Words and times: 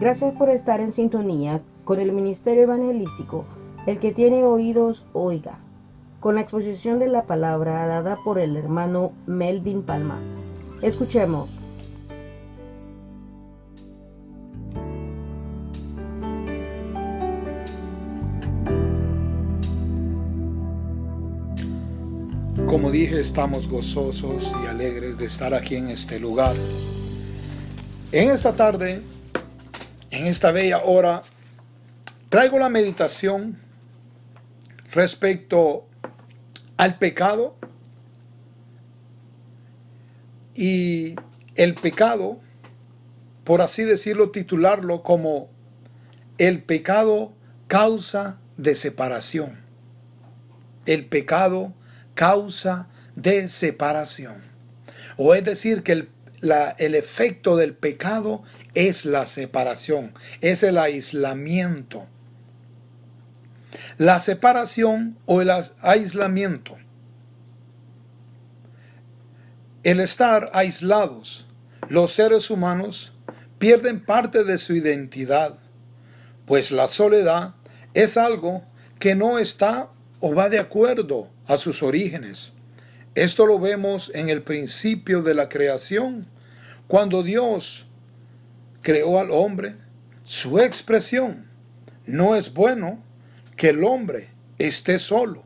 Gracias 0.00 0.34
por 0.34 0.48
estar 0.48 0.80
en 0.80 0.92
sintonía 0.92 1.60
con 1.84 2.00
el 2.00 2.12
Ministerio 2.12 2.62
Evangelístico. 2.62 3.44
El 3.86 3.98
que 3.98 4.12
tiene 4.12 4.44
oídos, 4.44 5.06
oiga. 5.12 5.58
Con 6.20 6.34
la 6.34 6.42
exposición 6.42 6.98
de 6.98 7.08
la 7.08 7.24
palabra 7.24 7.86
dada 7.86 8.18
por 8.24 8.38
el 8.38 8.56
hermano 8.56 9.12
Melvin 9.26 9.82
Palma. 9.82 10.18
Escuchemos. 10.82 11.48
Como 22.66 22.90
dije, 22.90 23.18
estamos 23.18 23.68
gozosos 23.68 24.54
y 24.62 24.66
alegres 24.66 25.18
de 25.18 25.26
estar 25.26 25.54
aquí 25.54 25.76
en 25.76 25.88
este 25.88 26.20
lugar. 26.20 26.54
En 28.12 28.30
esta 28.30 28.54
tarde, 28.54 29.02
en 30.10 30.26
esta 30.26 30.52
bella 30.52 30.82
hora, 30.84 31.22
traigo 32.28 32.58
la 32.58 32.68
meditación 32.68 33.58
respecto 34.92 35.86
al 36.76 36.98
pecado 36.98 37.56
y 40.54 41.14
el 41.54 41.74
pecado, 41.74 42.40
por 43.44 43.62
así 43.62 43.84
decirlo, 43.84 44.30
titularlo 44.30 45.02
como 45.02 45.48
el 46.38 46.62
pecado 46.62 47.32
causa 47.66 48.40
de 48.56 48.74
separación. 48.74 49.60
El 50.86 51.06
pecado 51.06 51.72
causa 52.14 52.88
de 53.14 53.48
separación. 53.48 54.40
O 55.16 55.34
es 55.34 55.44
decir, 55.44 55.82
que 55.82 55.92
el 55.92 56.08
el 56.78 56.94
efecto 56.94 57.56
del 57.56 57.74
pecado 57.74 58.42
es 58.74 59.04
la 59.04 59.26
separación, 59.26 60.12
es 60.40 60.62
el 60.62 60.78
aislamiento. 60.78 62.06
La 63.98 64.18
separación 64.18 65.18
o 65.26 65.40
el 65.40 65.50
aislamiento. 65.82 66.78
El 69.82 70.00
estar 70.00 70.50
aislados, 70.52 71.46
los 71.88 72.12
seres 72.12 72.50
humanos 72.50 73.12
pierden 73.58 74.04
parte 74.04 74.44
de 74.44 74.58
su 74.58 74.74
identidad, 74.74 75.58
pues 76.46 76.70
la 76.70 76.88
soledad 76.88 77.54
es 77.94 78.16
algo 78.16 78.62
que 78.98 79.14
no 79.14 79.38
está 79.38 79.90
o 80.20 80.34
va 80.34 80.48
de 80.48 80.58
acuerdo 80.58 81.30
a 81.46 81.56
sus 81.56 81.82
orígenes. 81.82 82.52
Esto 83.14 83.46
lo 83.46 83.58
vemos 83.58 84.10
en 84.14 84.28
el 84.28 84.42
principio 84.42 85.22
de 85.22 85.34
la 85.34 85.48
creación, 85.48 86.26
cuando 86.86 87.22
Dios 87.22 87.86
creó 88.82 89.18
al 89.18 89.30
hombre, 89.30 89.76
su 90.24 90.58
expresión 90.58 91.48
no 92.06 92.34
es 92.34 92.52
bueno 92.52 93.02
que 93.56 93.70
el 93.70 93.84
hombre 93.84 94.28
esté 94.58 94.98
solo. 94.98 95.42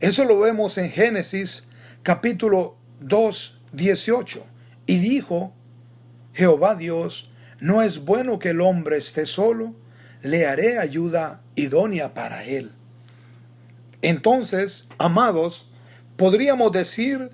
Eso 0.00 0.24
lo 0.24 0.38
vemos 0.38 0.78
en 0.78 0.90
Génesis 0.90 1.64
capítulo 2.02 2.76
2, 3.00 3.60
18. 3.72 4.46
Y 4.86 4.98
dijo 4.98 5.52
Jehová 6.32 6.74
Dios, 6.76 7.30
no 7.60 7.82
es 7.82 8.04
bueno 8.04 8.38
que 8.38 8.50
el 8.50 8.60
hombre 8.60 8.98
esté 8.98 9.26
solo, 9.26 9.74
le 10.22 10.46
haré 10.46 10.78
ayuda 10.78 11.42
idónea 11.54 12.14
para 12.14 12.44
él. 12.44 12.72
Entonces, 14.02 14.86
amados, 14.98 15.68
Podríamos 16.18 16.72
decir 16.72 17.30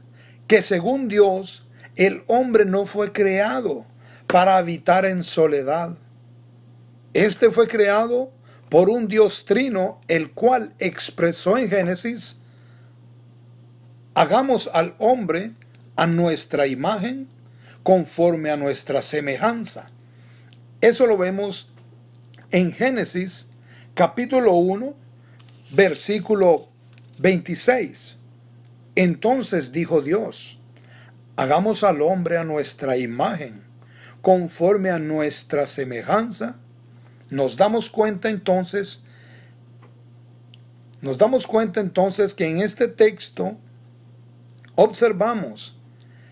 que 0.47 0.61
según 0.61 1.09
Dios, 1.09 1.67
el 1.97 2.23
hombre 2.27 2.67
no 2.67 2.85
fue 2.85 3.13
creado 3.13 3.87
para 4.27 4.57
habitar 4.57 5.05
en 5.05 5.23
soledad. 5.23 5.97
Este 7.13 7.51
fue 7.51 7.69
creado 7.69 8.33
por 8.69 8.89
un 8.89 9.09
Dios 9.09 9.45
trino, 9.45 10.01
el 10.09 10.33
cual 10.33 10.75
expresó 10.79 11.57
en 11.57 11.69
Génesis, 11.69 12.39
hagamos 14.15 14.69
al 14.73 14.95
hombre 14.99 15.53
a 15.97 16.07
nuestra 16.07 16.67
imagen, 16.67 17.29
conforme 17.85 18.51
a 18.51 18.57
nuestra 18.57 19.03
semejanza. 19.03 19.91
Eso 20.81 21.07
lo 21.07 21.17
vemos 21.17 21.71
en 22.51 22.73
Génesis 22.73 23.47
capítulo 23.95 24.55
1, 24.55 24.95
versículo 25.71 26.69
26. 27.19 28.17
Entonces 28.97 29.71
dijo 29.71 30.03
Dios, 30.03 30.59
hagamos 31.37 31.85
al 31.85 32.03
hombre 32.03 32.39
a 32.39 32.45
nuestra 32.45 32.97
imagen, 32.97 33.63
conforme 34.25 34.89
a 34.89 34.99
nuestra 34.99 35.67
semejanza. 35.67 36.57
Nos 37.29 37.59
damos 37.59 37.91
cuenta 37.91 38.31
entonces, 38.31 39.03
nos 41.03 41.19
damos 41.19 41.47
cuenta 41.47 41.81
entonces 41.81 42.33
que 42.33 42.47
en 42.49 42.63
este 42.63 42.89
texto 42.89 43.59
observamos 44.77 45.77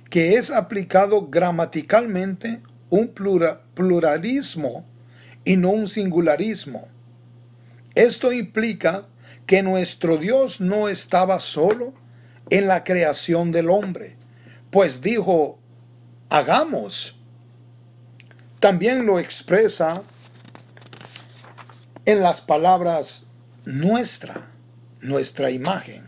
que 0.08 0.36
es 0.36 0.50
aplicado 0.50 1.28
gramaticalmente 1.28 2.62
un 2.88 3.12
pluralismo 3.74 4.86
y 5.44 5.58
no 5.58 5.72
un 5.72 5.86
singularismo. 5.86 6.88
Esto 7.94 8.32
implica 8.32 9.06
que 9.44 9.62
nuestro 9.62 10.16
Dios 10.16 10.62
no 10.62 10.88
estaba 10.88 11.40
solo, 11.40 11.92
en 12.48 12.68
la 12.68 12.84
creación 12.84 13.52
del 13.52 13.68
hombre, 13.68 14.16
pues 14.70 15.02
dijo, 15.02 15.58
hagamos. 16.30 17.21
También 18.62 19.06
lo 19.06 19.18
expresa 19.18 20.04
en 22.04 22.22
las 22.22 22.40
palabras 22.40 23.24
nuestra, 23.64 24.52
nuestra 25.00 25.50
imagen. 25.50 26.06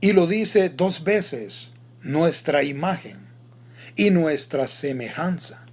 Y 0.00 0.12
lo 0.12 0.28
dice 0.28 0.68
dos 0.68 1.02
veces, 1.02 1.72
nuestra 2.02 2.62
imagen 2.62 3.18
y 3.96 4.10
nuestra 4.10 4.68
semejanza. 4.68 5.66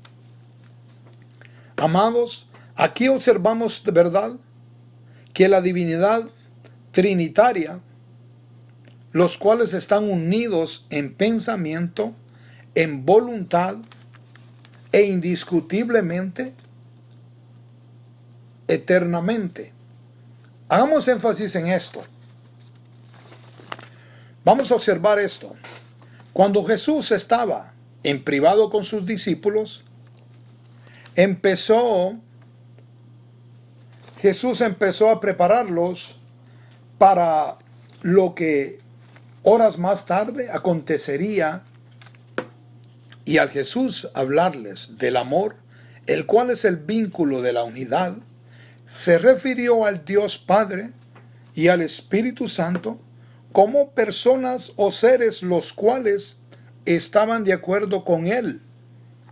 Amados, 1.77 2.49
aquí 2.75 3.07
observamos 3.07 3.83
de 3.83 3.91
verdad 3.91 4.31
que 5.31 5.47
la 5.47 5.61
divinidad 5.61 6.27
trinitaria 6.89 7.81
los 9.11 9.37
cuales 9.37 9.75
están 9.75 10.09
unidos 10.09 10.87
en 10.89 11.13
pensamiento, 11.13 12.15
en 12.73 13.05
voluntad 13.05 13.77
e 14.95 15.03
indiscutiblemente 15.03 16.53
eternamente. 18.66 19.73
Hagamos 20.69 21.06
énfasis 21.09 21.53
en 21.57 21.67
esto. 21.67 22.01
Vamos 24.45 24.72
a 24.72 24.75
observar 24.75 25.19
esto. 25.19 25.53
Cuando 26.31 26.63
Jesús 26.63 27.11
estaba 27.11 27.73
en 28.03 28.23
privado 28.23 28.69
con 28.69 28.85
sus 28.85 29.05
discípulos, 29.05 29.84
empezó, 31.13 32.16
Jesús 34.19 34.61
empezó 34.61 35.09
a 35.09 35.19
prepararlos 35.19 36.22
para 36.97 37.57
lo 38.01 38.34
que 38.34 38.79
Horas 39.44 39.78
más 39.78 40.05
tarde 40.05 40.49
acontecería 40.49 41.64
y 43.25 43.39
al 43.39 43.49
Jesús 43.49 44.09
hablarles 44.13 44.97
del 44.97 45.17
amor, 45.17 45.57
el 46.05 46.27
cual 46.27 46.51
es 46.51 46.63
el 46.63 46.77
vínculo 46.77 47.41
de 47.41 47.53
la 47.53 47.63
unidad, 47.63 48.16
se 48.85 49.17
refirió 49.17 49.85
al 49.85 50.05
Dios 50.05 50.37
Padre 50.37 50.91
y 51.55 51.69
al 51.69 51.81
Espíritu 51.81 52.47
Santo 52.47 52.99
como 53.51 53.91
personas 53.91 54.73
o 54.75 54.91
seres 54.91 55.41
los 55.41 55.73
cuales 55.73 56.37
estaban 56.85 57.43
de 57.43 57.53
acuerdo 57.53 58.05
con 58.05 58.27
Él 58.27 58.61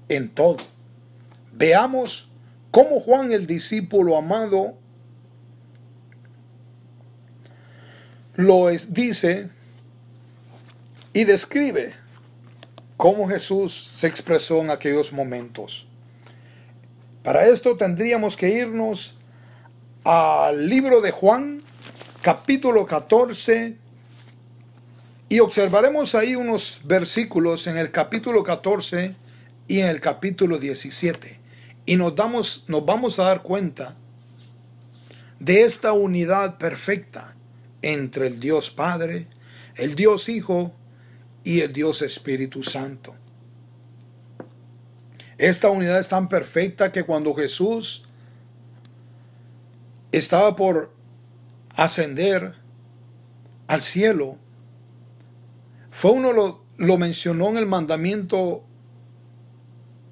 en 0.09 0.29
todo. 0.29 0.57
Veamos 1.53 2.29
cómo 2.71 2.99
Juan 2.99 3.31
el 3.31 3.45
discípulo 3.45 4.17
amado 4.17 4.75
lo 8.35 8.69
dice 8.89 9.49
y 11.13 11.25
describe 11.25 11.93
cómo 12.97 13.27
Jesús 13.27 13.73
se 13.73 14.07
expresó 14.07 14.61
en 14.61 14.69
aquellos 14.69 15.13
momentos. 15.13 15.87
Para 17.23 17.45
esto 17.45 17.75
tendríamos 17.75 18.35
que 18.35 18.49
irnos 18.49 19.15
al 20.03 20.67
libro 20.67 21.01
de 21.01 21.11
Juan, 21.11 21.61
capítulo 22.21 22.85
14, 22.85 23.77
y 25.29 25.39
observaremos 25.39 26.15
ahí 26.15 26.35
unos 26.35 26.81
versículos 26.83 27.65
en 27.67 27.77
el 27.77 27.91
capítulo 27.91 28.43
14 28.43 29.15
y 29.67 29.79
en 29.79 29.87
el 29.87 30.01
capítulo 30.01 30.59
17. 30.59 31.39
Y 31.85 31.95
nos, 31.95 32.15
damos, 32.15 32.65
nos 32.67 32.85
vamos 32.85 33.19
a 33.19 33.23
dar 33.23 33.41
cuenta 33.41 33.95
de 35.39 35.63
esta 35.63 35.93
unidad 35.93 36.57
perfecta 36.57 37.35
entre 37.81 38.27
el 38.27 38.39
Dios 38.39 38.69
Padre, 38.69 39.27
el 39.75 39.95
Dios 39.95 40.29
Hijo 40.29 40.73
y 41.43 41.61
el 41.61 41.73
Dios 41.73 42.01
Espíritu 42.01 42.63
Santo. 42.63 43.15
Esta 45.37 45.69
unidad 45.69 45.99
es 45.99 46.09
tan 46.09 46.29
perfecta 46.29 46.91
que 46.91 47.03
cuando 47.03 47.33
Jesús 47.33 48.03
estaba 50.11 50.55
por 50.55 50.93
ascender 51.75 52.55
al 53.67 53.81
cielo, 53.81 54.37
fue 55.91 56.11
uno 56.11 56.33
lo, 56.33 56.63
lo 56.77 56.97
mencionó 56.97 57.49
en 57.49 57.57
el 57.57 57.65
mandamiento 57.65 58.63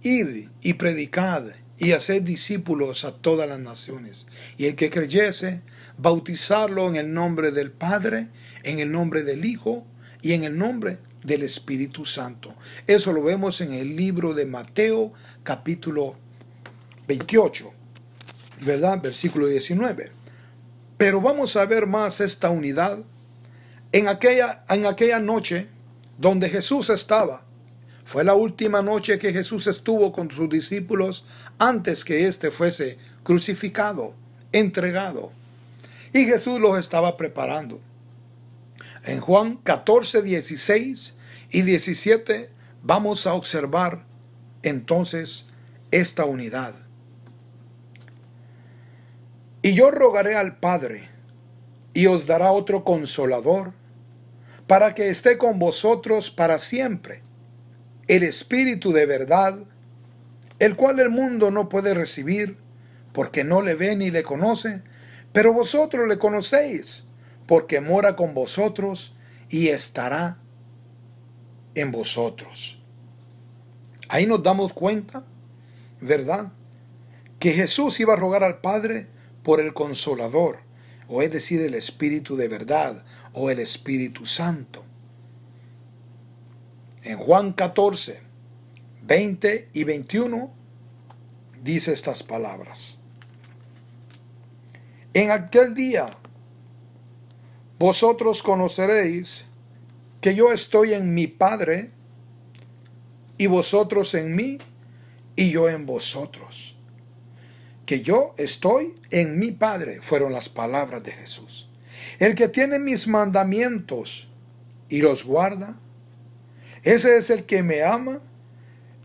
id 0.02 0.50
y 0.62 0.74
predicad 0.74 1.46
y 1.78 1.94
hacer 1.94 2.24
discípulos 2.24 3.06
a 3.06 3.16
todas 3.16 3.48
las 3.48 3.60
naciones. 3.60 4.28
Y 4.58 4.66
el 4.66 4.76
que 4.76 4.90
creyese, 4.90 5.62
bautizarlo 5.98 6.88
en 6.90 6.96
el 6.96 7.14
nombre 7.14 7.52
del 7.52 7.72
Padre, 7.72 8.30
en 8.64 8.80
el 8.80 8.92
nombre 8.92 9.24
del 9.24 9.46
Hijo 9.46 9.86
y 10.22 10.34
en 10.34 10.44
el 10.44 10.58
nombre 10.58 11.00
del 11.24 11.44
Espíritu 11.44 12.06
Santo. 12.06 12.56
Eso 12.88 13.14
lo 13.14 13.24
vemos 13.24 13.62
en 13.62 13.74
el 13.74 13.96
libro 13.96 14.34
de 14.34 14.46
Mateo 14.46 15.14
capítulo 15.44 16.16
28, 17.08 17.72
¿verdad? 18.62 19.02
Versículo 19.02 19.48
19. 19.48 20.12
Pero 20.98 21.22
vamos 21.22 21.56
a 21.56 21.66
ver 21.66 21.88
más 21.88 22.22
esta 22.22 22.50
unidad 22.50 23.00
en 23.92 24.08
aquella, 24.08 24.64
en 24.70 24.86
aquella 24.86 25.20
noche 25.20 25.68
donde 26.18 26.50
Jesús 26.50 26.90
estaba. 26.90 27.44
Fue 28.06 28.24
la 28.24 28.34
última 28.34 28.82
noche 28.82 29.20
que 29.20 29.34
Jesús 29.34 29.68
estuvo 29.68 30.12
con 30.12 30.30
sus 30.30 30.50
discípulos 30.50 31.26
antes 31.60 32.04
que 32.04 32.28
éste 32.28 32.52
fuese 32.52 32.98
crucificado, 33.24 34.14
entregado. 34.52 35.32
Y 36.14 36.26
Jesús 36.26 36.60
los 36.60 36.78
estaba 36.78 37.16
preparando. 37.16 37.80
En 39.04 39.20
Juan 39.20 39.58
14, 39.58 40.22
16 40.22 41.16
y 41.50 41.62
17 41.64 42.50
vamos 42.84 43.26
a 43.26 43.34
observar 43.34 44.06
entonces 44.62 45.46
esta 45.90 46.26
unidad. 46.26 46.76
Y 49.64 49.74
yo 49.74 49.92
rogaré 49.92 50.36
al 50.36 50.58
Padre, 50.58 51.10
y 51.94 52.08
os 52.08 52.26
dará 52.26 52.52
otro 52.52 52.84
consolador, 52.84 53.74
para 54.68 54.96
que 54.96 55.10
esté 55.10 55.38
con 55.38 55.60
vosotros 55.60 56.32
para 56.32 56.58
siempre, 56.58 57.22
el 58.08 58.24
Espíritu 58.24 58.94
de 58.94 59.06
verdad, 59.06 59.60
el 60.60 60.76
cual 60.76 61.00
el 61.00 61.10
mundo 61.10 61.52
no 61.52 61.70
puede 61.70 61.94
recibir, 61.94 62.58
porque 63.14 63.44
no 63.44 63.62
le 63.62 63.76
ve 63.76 63.96
ni 63.96 64.10
le 64.10 64.24
conoce, 64.24 64.82
pero 65.34 65.54
vosotros 65.54 66.08
le 66.08 66.18
conocéis, 66.18 67.04
porque 67.52 67.82
mora 67.82 68.16
con 68.16 68.34
vosotros 68.34 69.14
y 69.50 69.68
estará 69.68 70.38
en 71.76 71.92
vosotros. 71.92 72.82
Ahí 74.08 74.26
nos 74.26 74.42
damos 74.42 74.72
cuenta, 74.72 75.26
¿verdad? 76.00 76.54
Que 77.40 77.52
Jesús 77.52 78.00
iba 78.00 78.14
a 78.14 78.16
rogar 78.16 78.46
al 78.46 78.62
Padre 78.62 79.10
por 79.44 79.60
el 79.60 79.74
consolador, 79.74 80.60
o 81.10 81.22
es 81.22 81.30
decir, 81.30 81.60
el 81.60 81.74
Espíritu 81.74 82.38
de 82.38 82.48
verdad, 82.48 83.04
o 83.34 83.50
el 83.50 83.60
Espíritu 83.60 84.26
Santo. 84.26 84.86
En 87.04 87.18
Juan 87.18 87.52
14, 87.52 88.18
20 89.04 89.72
y 89.74 89.84
21 89.84 90.54
dice 91.62 91.92
estas 91.92 92.24
palabras. 92.24 92.98
En 95.14 95.32
aquel 95.32 95.76
día 95.76 96.18
vosotros 97.82 98.44
conoceréis 98.44 99.46
que 100.22 100.36
yo 100.36 100.54
estoy 100.54 100.94
en 100.94 101.16
mi 101.16 101.26
Padre 101.26 101.90
y 103.40 103.48
vosotros 103.48 104.14
en 104.14 104.36
mí 104.36 104.60
y 105.36 105.50
yo 105.50 105.68
en 105.68 105.88
vosotros. 105.88 106.78
Que 107.88 108.02
yo 108.02 108.36
estoy 108.38 108.94
en 109.10 109.40
mi 109.40 109.52
Padre 109.52 110.00
fueron 110.00 110.32
las 110.32 110.48
palabras 110.48 111.02
de 111.02 111.12
Jesús. 111.12 111.70
El 112.20 112.36
que 112.36 112.50
tiene 112.50 112.78
mis 112.78 113.08
mandamientos 113.08 114.30
y 114.88 115.00
los 115.00 115.26
guarda, 115.26 115.80
ese 116.84 117.18
es 117.18 117.32
el 117.32 117.46
que 117.46 117.64
me 117.64 117.82
ama 117.82 118.22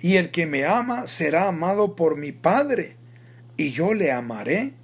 y 0.00 0.16
el 0.16 0.30
que 0.30 0.44
me 0.44 0.66
ama 0.66 1.06
será 1.06 1.48
amado 1.48 1.96
por 1.96 2.18
mi 2.18 2.30
Padre 2.30 2.98
y 3.56 3.70
yo 3.70 3.94
le 3.94 4.12
amaré 4.12 4.74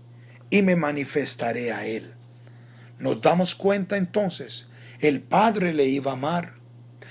y 0.48 0.62
me 0.62 0.76
manifestaré 0.76 1.72
a 1.72 1.84
él. 1.84 2.11
Nos 3.02 3.20
damos 3.20 3.56
cuenta 3.56 3.96
entonces, 3.96 4.68
el 5.00 5.20
Padre 5.20 5.74
le 5.74 5.86
iba 5.86 6.12
a 6.12 6.14
amar, 6.14 6.54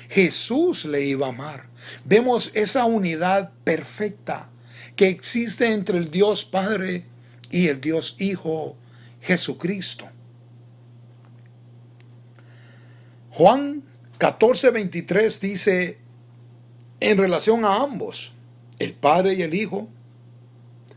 Jesús 0.10 0.86
le 0.86 1.04
iba 1.04 1.26
a 1.26 1.32
amar. 1.32 1.66
Vemos 2.06 2.50
esa 2.54 2.86
unidad 2.86 3.52
perfecta 3.66 4.50
que 4.96 5.10
existe 5.10 5.74
entre 5.74 5.98
el 5.98 6.10
Dios 6.10 6.46
Padre 6.46 7.04
y 7.50 7.68
el 7.68 7.82
Dios 7.82 8.16
Hijo 8.20 8.78
Jesucristo. 9.20 10.08
Juan 13.32 13.84
14:23 14.18 15.42
dice 15.42 15.98
en 17.02 17.18
relación 17.18 17.66
a 17.66 17.84
ambos, 17.84 18.32
el 18.80 18.94
Padre 18.94 19.34
y 19.34 19.42
el 19.42 19.54
Hijo, 19.54 19.90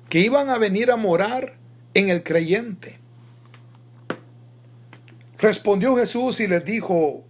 que 0.08 0.20
iban 0.20 0.50
a 0.50 0.58
venir 0.58 0.92
a 0.92 0.96
morar 0.96 1.56
en 1.94 2.10
el 2.10 2.22
creyente. 2.22 3.00
Respondió 5.38 5.96
Jesús 5.96 6.40
y 6.40 6.46
les 6.46 6.64
dijo, 6.64 7.24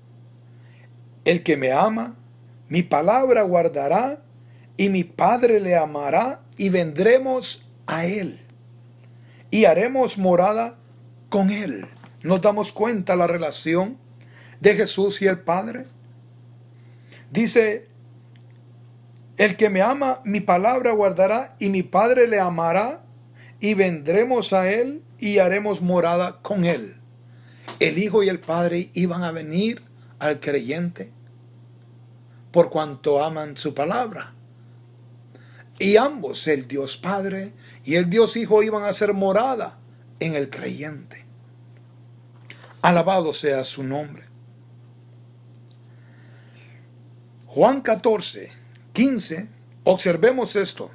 el 1.25 1.43
que 1.43 1.57
me 1.57 1.73
ama, 1.73 2.17
mi 2.69 2.83
palabra 2.83 3.43
guardará, 3.43 4.23
y 4.77 4.89
mi 4.89 5.05
Padre 5.05 5.61
le 5.61 5.77
amará, 5.77 6.43
y 6.57 6.69
vendremos 6.69 7.67
a 7.87 8.05
él, 8.05 8.41
y 9.51 9.65
haremos 9.65 10.19
morada 10.19 10.77
con 11.31 11.51
él. 11.51 11.87
¿Nos 12.23 12.41
damos 12.41 12.73
cuenta 12.73 13.17
la 13.17 13.27
relación 13.27 13.99
de 14.61 14.75
Jesús 14.75 15.23
y 15.23 15.27
el 15.27 15.41
Padre? 15.41 15.87
Dice, 17.31 17.89
el 19.37 19.57
que 19.57 19.71
me 19.71 19.81
ama, 19.81 20.21
mi 20.25 20.41
palabra 20.41 20.93
guardará, 20.93 21.57
y 21.59 21.71
mi 21.71 21.83
Padre 21.83 22.29
le 22.29 22.39
amará, 22.39 23.03
y 23.61 23.73
vendremos 23.75 24.53
a 24.53 24.71
él, 24.71 25.03
y 25.19 25.39
haremos 25.39 25.81
morada 25.81 26.43
con 26.43 26.67
él 26.67 27.01
el 27.81 27.99
Hijo 27.99 28.23
y 28.23 28.29
el 28.29 28.41
Padre 28.41 28.91
iban 28.95 29.23
a 29.23 29.33
venir 29.33 29.83
al 30.19 30.41
creyente 30.41 31.13
por 32.51 32.71
cuanto 32.71 33.23
aman 33.23 33.57
su 33.57 33.75
palabra. 33.75 34.33
Y 35.79 35.97
ambos, 35.97 36.47
el 36.47 36.69
Dios 36.69 36.97
Padre 36.97 37.53
y 37.85 37.97
el 37.97 38.09
Dios 38.09 38.37
Hijo, 38.37 38.63
iban 38.63 38.85
a 38.85 38.93
ser 38.93 39.13
morada 39.13 39.79
en 40.21 40.35
el 40.35 40.51
creyente. 40.51 41.25
Alabado 42.81 43.35
sea 43.35 43.65
su 43.65 43.83
nombre. 43.83 44.23
Juan 47.47 47.81
14, 47.81 48.53
15, 48.93 49.49
observemos 49.85 50.55
esto. 50.55 50.91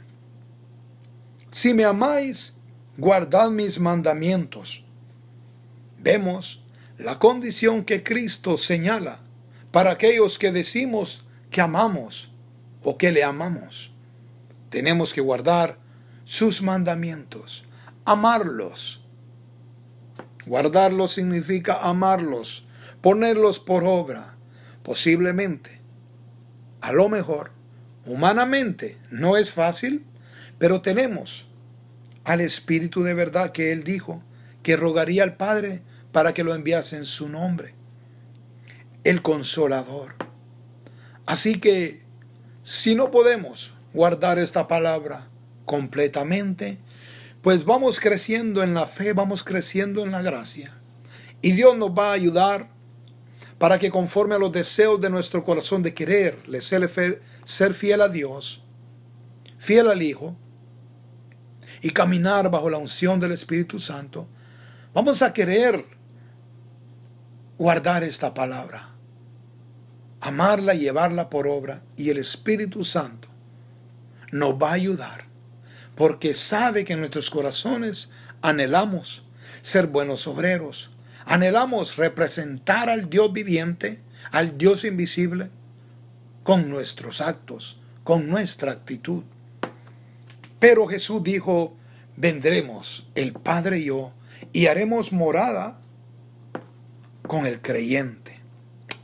Si 1.52 1.74
me 1.74 1.84
amáis, 1.84 2.54
guardad 2.98 3.50
mis 3.50 3.80
mandamientos. 3.80 4.86
Vemos 6.02 6.64
la 6.98 7.20
condición 7.20 7.84
que 7.84 8.04
Cristo 8.04 8.58
señala 8.58 9.20
para 9.72 9.92
aquellos 9.92 10.40
que 10.40 10.52
decimos 10.52 11.26
que 11.52 11.62
amamos 11.62 12.32
o 12.84 12.98
que 12.98 13.12
le 13.12 13.24
amamos. 13.24 13.94
Tenemos 14.70 15.14
que 15.14 15.22
guardar 15.22 15.78
sus 16.24 16.62
mandamientos, 16.62 17.66
amarlos. 18.06 19.04
Guardarlos 20.46 21.12
significa 21.12 21.80
amarlos, 21.82 22.66
ponerlos 23.02 23.60
por 23.60 23.84
obra. 23.84 24.38
Posiblemente, 24.84 25.82
a 26.82 26.94
lo 26.94 27.10
mejor, 27.10 27.52
humanamente 28.06 28.98
no 29.12 29.38
es 29.38 29.52
fácil, 29.52 30.06
pero 30.58 30.82
tenemos 30.82 31.48
al 32.24 32.42
Espíritu 32.42 33.04
de 33.04 33.14
verdad 33.14 33.52
que 33.52 33.72
Él 33.74 33.84
dijo 33.84 34.24
que 34.64 34.78
rogaría 34.78 35.24
al 35.24 35.36
Padre 35.36 35.82
para 36.12 36.34
que 36.34 36.44
lo 36.44 36.56
enviase 36.56 36.98
en 36.98 37.06
su 37.06 37.30
nombre, 37.30 37.76
el 39.04 39.22
consolador. 39.22 40.16
Así 41.26 41.60
que 41.60 42.04
si 42.64 42.96
no 42.96 43.12
podemos 43.12 43.74
guardar 43.94 44.40
esta 44.40 44.68
palabra 44.68 45.30
completamente, 45.66 46.80
pues 47.42 47.66
vamos 47.66 48.00
creciendo 48.00 48.64
en 48.64 48.74
la 48.74 48.86
fe, 48.86 49.14
vamos 49.14 49.44
creciendo 49.44 50.04
en 50.04 50.12
la 50.12 50.22
gracia. 50.22 50.74
Y 51.42 51.54
Dios 51.54 51.78
nos 51.78 51.92
va 51.92 52.10
a 52.10 52.14
ayudar 52.14 52.70
para 53.58 53.78
que 53.78 53.92
conforme 53.92 54.36
a 54.36 54.40
los 54.40 54.52
deseos 54.52 55.00
de 55.00 55.10
nuestro 55.10 55.44
corazón 55.44 55.84
de 55.84 55.94
querer, 55.94 56.38
ser 56.62 57.74
fiel 57.74 58.02
a 58.02 58.10
Dios, 58.10 58.64
fiel 59.58 59.90
al 59.90 60.02
Hijo, 60.02 60.36
y 61.82 61.92
caminar 61.92 62.50
bajo 62.52 62.70
la 62.70 62.78
unción 62.78 63.20
del 63.20 63.32
Espíritu 63.32 63.80
Santo, 63.80 64.28
vamos 64.94 65.22
a 65.22 65.32
querer 65.32 65.86
guardar 67.60 68.06
esta 68.06 68.34
palabra, 68.34 68.88
amarla 70.22 70.76
y 70.76 70.80
llevarla 70.80 71.30
por 71.30 71.46
obra, 71.46 71.84
y 71.98 72.10
el 72.10 72.18
Espíritu 72.18 72.86
Santo 72.86 73.28
nos 74.32 74.54
va 74.54 74.70
a 74.70 74.76
ayudar, 74.76 75.26
porque 75.94 76.34
sabe 76.34 76.86
que 76.86 76.94
en 76.94 77.00
nuestros 77.00 77.30
corazones 77.30 78.10
anhelamos 78.42 79.26
ser 79.62 79.88
buenos 79.88 80.26
obreros, 80.26 80.92
anhelamos 81.26 81.98
representar 81.98 82.90
al 82.90 83.10
Dios 83.10 83.34
viviente, 83.34 84.02
al 84.32 84.58
Dios 84.58 84.86
invisible, 84.86 85.52
con 86.44 86.70
nuestros 86.70 87.20
actos, 87.20 87.82
con 88.06 88.30
nuestra 88.30 88.72
actitud. 88.72 89.24
Pero 90.60 90.88
Jesús 90.88 91.22
dijo, 91.24 91.76
vendremos 92.16 93.10
el 93.16 93.34
Padre 93.34 93.80
y 93.80 93.86
yo 93.86 94.14
y 94.54 94.68
haremos 94.68 95.12
morada 95.12 95.82
con 97.30 97.46
el 97.46 97.62
creyente. 97.62 98.40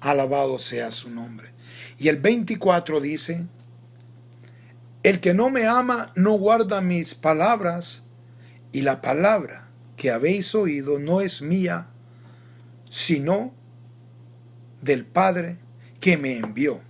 Alabado 0.01 0.57
sea 0.57 0.89
su 0.89 1.11
nombre. 1.11 1.51
Y 1.99 2.07
el 2.07 2.17
24 2.17 2.99
dice, 2.99 3.47
el 5.03 5.19
que 5.19 5.35
no 5.35 5.51
me 5.51 5.67
ama 5.67 6.11
no 6.15 6.31
guarda 6.31 6.81
mis 6.81 7.13
palabras 7.13 8.01
y 8.71 8.81
la 8.81 8.99
palabra 8.99 9.69
que 9.95 10.09
habéis 10.09 10.55
oído 10.55 10.97
no 10.97 11.21
es 11.21 11.43
mía, 11.43 11.89
sino 12.89 13.53
del 14.81 15.05
Padre 15.05 15.59
que 15.99 16.17
me 16.17 16.35
envió. 16.37 16.81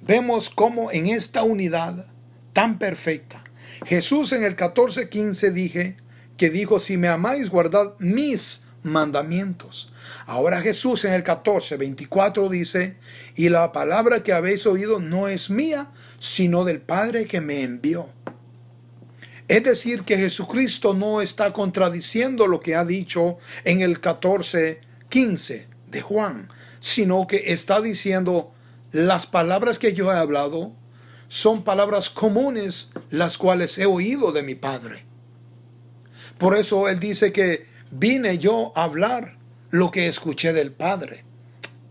Vemos 0.00 0.50
cómo 0.50 0.90
en 0.90 1.06
esta 1.06 1.44
unidad 1.44 2.08
tan 2.52 2.80
perfecta, 2.80 3.44
Jesús 3.86 4.32
en 4.32 4.42
el 4.42 4.56
14:15 4.56 5.52
dije 5.52 5.96
que 6.36 6.50
dijo, 6.50 6.80
si 6.80 6.96
me 6.96 7.06
amáis, 7.06 7.48
guardad 7.48 7.94
mis 8.00 8.63
mandamientos. 8.84 9.92
Ahora 10.26 10.60
Jesús 10.60 11.04
en 11.04 11.14
el 11.14 11.24
14, 11.24 11.76
24 11.76 12.48
dice, 12.48 12.96
y 13.34 13.48
la 13.48 13.72
palabra 13.72 14.22
que 14.22 14.32
habéis 14.32 14.66
oído 14.66 15.00
no 15.00 15.26
es 15.26 15.50
mía, 15.50 15.90
sino 16.20 16.64
del 16.64 16.80
Padre 16.80 17.26
que 17.26 17.40
me 17.40 17.62
envió. 17.62 18.10
Es 19.48 19.64
decir, 19.64 20.04
que 20.04 20.16
Jesucristo 20.16 20.94
no 20.94 21.20
está 21.20 21.52
contradiciendo 21.52 22.46
lo 22.46 22.60
que 22.60 22.76
ha 22.76 22.84
dicho 22.84 23.38
en 23.64 23.80
el 23.80 24.00
14, 24.00 24.80
15 25.08 25.68
de 25.88 26.00
Juan, 26.00 26.48
sino 26.80 27.26
que 27.26 27.52
está 27.52 27.80
diciendo, 27.80 28.52
las 28.92 29.26
palabras 29.26 29.78
que 29.78 29.92
yo 29.92 30.12
he 30.12 30.16
hablado 30.16 30.72
son 31.28 31.64
palabras 31.64 32.10
comunes, 32.10 32.90
las 33.10 33.36
cuales 33.38 33.76
he 33.78 33.86
oído 33.86 34.32
de 34.32 34.42
mi 34.42 34.54
Padre. 34.54 35.04
Por 36.38 36.56
eso 36.56 36.88
Él 36.88 36.98
dice 36.98 37.32
que 37.32 37.73
vine 37.90 38.38
yo 38.38 38.72
a 38.74 38.84
hablar 38.84 39.36
lo 39.70 39.90
que 39.90 40.06
escuché 40.06 40.52
del 40.52 40.72
Padre. 40.72 41.24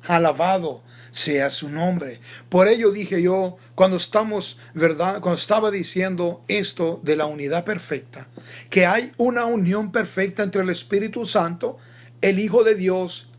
Alabado 0.08 0.84
sea 1.12 1.50
su 1.50 1.70
nombre. 1.70 2.20
Por 2.50 2.68
ello 2.68 2.92
dije 2.92 3.22
yo, 3.22 3.58
cuando 3.76 3.98
estamos, 3.98 4.60
¿verdad? 4.74 5.22
Cuando 5.22 5.40
estaba 5.40 5.70
diciendo 5.70 6.44
esto 6.48 7.00
de 7.04 7.16
la 7.16 7.26
unidad 7.26 7.64
perfecta, 7.64 8.28
que 8.70 8.86
hay 8.86 9.12
una 9.18 9.46
unión 9.46 9.92
perfecta 9.92 10.44
entre 10.44 10.64
el 10.64 10.70
Espíritu 10.70 11.26
Santo, 11.26 11.78
el 12.22 12.40
Hijo 12.40 12.64
de 12.64 12.76
Dios 12.76 13.30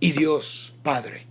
y 0.00 0.12
Dios 0.12 0.74
Padre. 0.82 1.26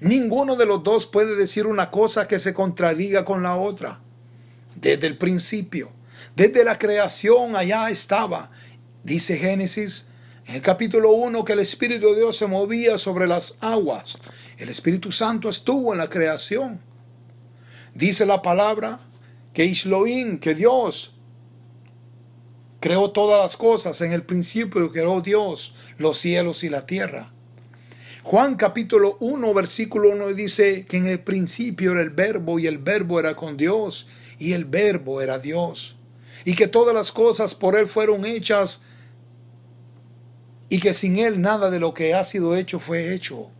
Ninguno 0.00 0.56
de 0.56 0.66
los 0.66 0.82
dos 0.82 1.06
puede 1.06 1.36
decir 1.36 1.66
una 1.66 1.90
cosa 1.90 2.26
que 2.26 2.40
se 2.40 2.54
contradiga 2.54 3.24
con 3.24 3.42
la 3.42 3.56
otra. 3.56 4.00
Desde 4.74 5.06
el 5.06 5.18
principio, 5.18 5.92
desde 6.34 6.64
la 6.64 6.78
creación 6.78 7.54
allá 7.54 7.90
estaba, 7.90 8.50
dice 9.04 9.36
Génesis 9.36 10.06
en 10.46 10.56
el 10.56 10.62
capítulo 10.62 11.12
1 11.12 11.44
que 11.44 11.52
el 11.52 11.60
Espíritu 11.60 12.08
de 12.10 12.16
Dios 12.16 12.36
se 12.36 12.46
movía 12.46 12.98
sobre 12.98 13.28
las 13.28 13.56
aguas. 13.60 14.18
El 14.58 14.68
Espíritu 14.68 15.12
Santo 15.12 15.48
estuvo 15.48 15.92
en 15.92 15.98
la 15.98 16.10
creación. 16.10 16.80
Dice 17.94 18.26
la 18.26 18.42
palabra 18.42 19.00
que 19.54 19.64
Isloín, 19.64 20.38
que 20.38 20.54
Dios 20.54 21.14
creó 22.80 23.12
todas 23.12 23.40
las 23.40 23.56
cosas. 23.56 24.00
En 24.00 24.12
el 24.12 24.24
principio 24.24 24.90
creó 24.90 25.20
Dios 25.20 25.74
los 25.98 26.18
cielos 26.18 26.64
y 26.64 26.68
la 26.68 26.86
tierra. 26.86 27.32
Juan 28.24 28.56
capítulo 28.56 29.16
1 29.20 29.54
versículo 29.54 30.10
1 30.10 30.28
dice 30.34 30.86
que 30.86 30.96
en 30.96 31.06
el 31.06 31.20
principio 31.20 31.92
era 31.92 32.02
el 32.02 32.10
verbo 32.10 32.58
y 32.58 32.66
el 32.66 32.78
verbo 32.78 33.18
era 33.18 33.34
con 33.34 33.56
Dios 33.56 34.08
y 34.38 34.52
el 34.52 34.64
verbo 34.64 35.22
era 35.22 35.38
Dios. 35.38 35.96
Y 36.44 36.54
que 36.54 36.66
todas 36.66 36.94
las 36.94 37.12
cosas 37.12 37.54
por 37.54 37.76
Él 37.76 37.86
fueron 37.86 38.24
hechas 38.24 38.82
y 40.72 40.80
que 40.80 40.94
sin 40.94 41.18
Él 41.18 41.42
nada 41.42 41.68
de 41.68 41.78
lo 41.78 41.92
que 41.92 42.14
ha 42.14 42.24
sido 42.24 42.56
hecho 42.56 42.78
fue 42.78 43.12
hecho. 43.12 43.50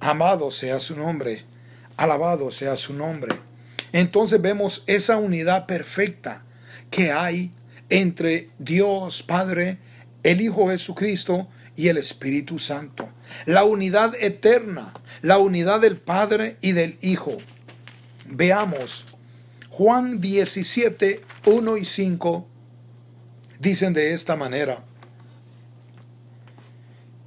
Amado 0.00 0.50
sea 0.50 0.80
su 0.80 0.96
nombre, 0.96 1.44
alabado 1.96 2.50
sea 2.50 2.74
su 2.74 2.92
nombre. 2.92 3.32
Entonces 3.92 4.42
vemos 4.42 4.82
esa 4.88 5.18
unidad 5.18 5.66
perfecta 5.66 6.44
que 6.90 7.12
hay 7.12 7.52
entre 7.88 8.50
Dios 8.58 9.22
Padre, 9.22 9.78
el 10.24 10.40
Hijo 10.40 10.70
Jesucristo 10.70 11.46
y 11.76 11.86
el 11.86 11.98
Espíritu 11.98 12.58
Santo. 12.58 13.08
La 13.44 13.62
unidad 13.62 14.12
eterna, 14.18 14.92
la 15.22 15.38
unidad 15.38 15.80
del 15.80 15.98
Padre 15.98 16.56
y 16.62 16.72
del 16.72 16.98
Hijo. 17.00 17.36
Veamos, 18.28 19.06
Juan 19.70 20.20
17, 20.20 21.20
1 21.44 21.76
y 21.76 21.84
5 21.84 22.48
dicen 23.60 23.92
de 23.92 24.12
esta 24.12 24.34
manera. 24.34 24.82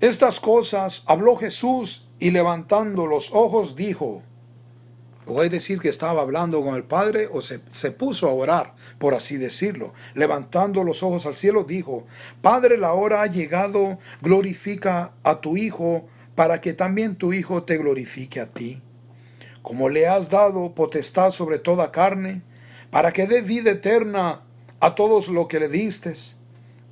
Estas 0.02 0.40
cosas 0.40 1.04
habló 1.08 1.36
Jesús 1.36 2.08
y 2.20 2.32
levantando 2.32 3.06
los 3.06 3.32
ojos 3.34 3.76
dijo, 3.76 4.24
a 5.28 5.50
decir 5.50 5.80
que 5.80 5.90
estaba 5.90 6.22
hablando 6.22 6.64
con 6.64 6.76
el 6.76 6.86
Padre 6.86 7.28
o 7.30 7.42
se, 7.42 7.60
se, 7.68 7.92
puso 7.92 8.30
a 8.30 8.34
orar, 8.34 8.76
por 8.98 9.14
así 9.14 9.36
decirlo. 9.36 9.94
Levantando 10.14 10.86
los 10.86 11.04
ojos 11.04 11.26
al 11.26 11.36
cielo 11.36 11.66
dijo, 11.66 12.06
Padre, 12.42 12.78
la 12.78 12.94
hora 12.94 13.22
ha 13.22 13.28
llegado, 13.28 14.00
glorifica 14.22 15.12
a 15.24 15.42
tu 15.42 15.58
Hijo, 15.58 16.08
para 16.34 16.62
que 16.62 16.74
también 16.74 17.18
tu 17.18 17.34
Hijo 17.34 17.64
te 17.64 17.78
glorifique 17.78 18.40
a 18.40 18.48
ti. 18.48 18.82
Como 19.62 19.90
le 19.90 20.08
has 20.08 20.30
dado 20.30 20.74
potestad 20.76 21.32
sobre 21.32 21.60
toda 21.60 21.92
carne, 21.92 22.42
para 22.90 23.12
que 23.12 23.28
dé 23.28 23.42
vida 23.42 23.72
eterna 23.72 24.44
a 24.80 24.96
todos 24.96 25.28
lo 25.28 25.50
que 25.50 25.60
le 25.60 25.68
distes. 25.68 26.38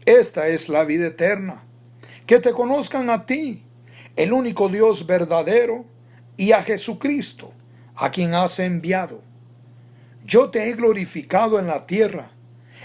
Esta 0.05 0.49
es 0.49 0.67
la 0.67 0.83
vida 0.83 1.07
eterna 1.07 1.66
que 2.27 2.39
te 2.39 2.51
conozcan 2.51 3.09
a 3.09 3.25
ti, 3.25 3.63
el 4.15 4.33
único 4.33 4.69
Dios 4.69 5.07
verdadero, 5.07 5.85
y 6.35 6.51
a 6.51 6.61
Jesucristo, 6.61 7.53
a 7.95 8.11
quien 8.11 8.35
has 8.35 8.59
enviado. 8.59 9.23
Yo 10.23 10.51
te 10.51 10.69
he 10.69 10.73
glorificado 10.73 11.57
en 11.57 11.67
la 11.67 11.87
tierra, 11.87 12.31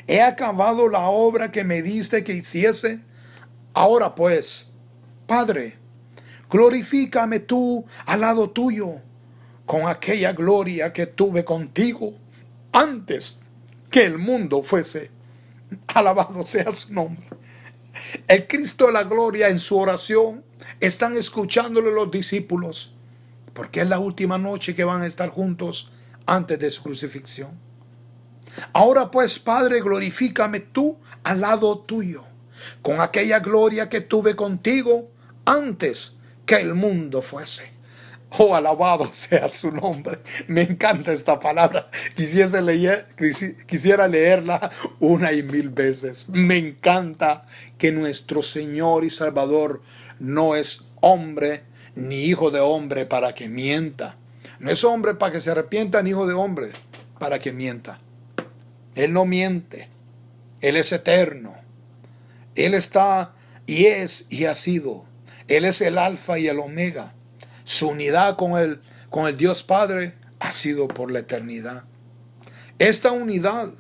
he 0.07 0.23
acabado 0.23 0.89
la 0.89 1.09
obra 1.09 1.51
que 1.51 1.65
me 1.65 1.83
diste 1.83 2.25
que 2.25 2.35
hiciese. 2.35 3.01
Ahora 3.75 4.15
pues, 4.15 4.69
Padre, 5.27 5.77
glorifícame 6.49 7.41
tú 7.41 7.85
al 8.07 8.21
lado 8.21 8.51
tuyo, 8.51 9.01
con 9.67 9.89
aquella 9.89 10.33
gloria 10.33 10.93
que 10.93 11.07
tuve 11.07 11.45
contigo 11.45 12.15
antes 12.73 13.41
que 13.91 14.05
el 14.05 14.19
mundo 14.19 14.63
fuese. 14.63 15.11
Alabado 15.89 16.45
sea 16.45 16.73
su 16.73 16.93
nombre. 16.93 17.27
El 18.29 18.47
Cristo 18.47 18.87
de 18.87 18.93
la 18.93 19.05
gloria 19.05 19.49
en 19.49 19.59
su 19.59 19.79
oración 19.79 20.45
están 20.81 21.17
escuchándole 21.17 21.91
los 21.91 22.11
discípulos, 22.11 22.95
porque 23.53 23.81
es 23.81 23.89
la 23.89 23.99
última 23.99 24.39
noche 24.39 24.75
que 24.75 24.85
van 24.85 25.03
a 25.03 25.07
estar 25.07 25.31
juntos 25.31 25.93
antes 26.27 26.59
de 26.59 26.71
su 26.71 26.83
crucifixión. 26.83 27.51
Ahora 28.73 29.11
pues, 29.11 29.39
Padre, 29.39 29.81
glorifícame 29.81 30.61
tú 30.61 30.99
al 31.25 31.41
lado 31.41 31.79
tuyo, 31.79 32.25
con 32.83 33.01
aquella 33.01 33.41
gloria 33.41 33.89
que 33.89 34.01
tuve 34.01 34.37
contigo 34.37 35.11
antes 35.45 36.13
que 36.47 36.57
el 36.57 36.75
mundo 36.75 37.23
fuese. 37.23 37.72
Oh, 38.39 38.55
alabado 38.55 39.13
sea 39.13 39.49
su 39.49 39.71
nombre. 39.71 40.19
Me 40.49 40.63
encanta 40.63 41.13
esta 41.13 41.39
palabra. 41.39 41.89
Leer, 42.17 43.07
quisiera 43.67 44.09
leerla 44.09 44.71
una 45.01 45.33
y 45.33 45.43
mil 45.43 45.69
veces. 45.69 46.29
Me 46.31 46.57
encanta 46.57 47.45
que 47.77 47.93
nuestro 47.93 48.43
Señor 48.43 49.05
y 49.05 49.11
Salvador 49.11 49.83
no 50.19 50.57
es 50.57 50.85
hombre 51.01 51.65
ni 51.95 52.25
hijo 52.25 52.51
de 52.51 52.61
hombre 52.61 53.05
para 53.05 53.35
que 53.35 53.49
mienta. 53.49 54.17
No 54.61 54.71
es 54.71 54.83
hombre 54.85 55.15
para 55.15 55.33
que 55.33 55.41
se 55.41 55.51
arrepienta 55.51 56.03
ni 56.03 56.11
hijo 56.11 56.27
de 56.27 56.35
hombre 56.35 56.71
para 57.19 57.39
que 57.39 57.53
mienta. 57.53 58.01
Él 58.95 59.13
no 59.13 59.27
miente. 59.27 59.89
Él 60.61 60.77
es 60.77 60.93
eterno. 60.93 61.55
Él 62.55 62.75
está 62.75 63.35
y 63.67 63.87
es 63.87 64.27
y 64.31 64.47
ha 64.47 64.55
sido. 64.55 65.05
Él 65.49 65.65
es 65.67 65.83
el 65.83 65.99
alfa 65.99 66.39
y 66.39 66.49
el 66.49 66.61
omega. 66.61 67.15
Su 67.65 67.89
unidad 67.89 68.37
con 68.37 68.59
el, 68.59 68.81
con 69.11 69.27
el 69.27 69.37
Dios 69.37 69.63
Padre 69.63 70.15
ha 70.41 70.53
sido 70.53 70.89
por 70.89 71.11
la 71.11 71.21
eternidad. 71.21 71.85
Esta 72.79 73.13
unidad, 73.13 73.71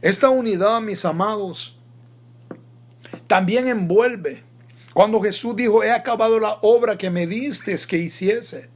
esta 0.00 0.30
unidad, 0.30 0.80
mis 0.80 1.04
amados, 1.04 1.76
también 3.26 3.68
envuelve. 3.68 4.42
Cuando 4.94 5.20
Jesús 5.20 5.54
dijo, 5.54 5.84
he 5.84 5.92
acabado 5.92 6.40
la 6.40 6.58
obra 6.62 6.96
que 6.96 7.10
me 7.10 7.26
diste 7.26 7.76
que 7.86 7.98
hiciese. 7.98 8.70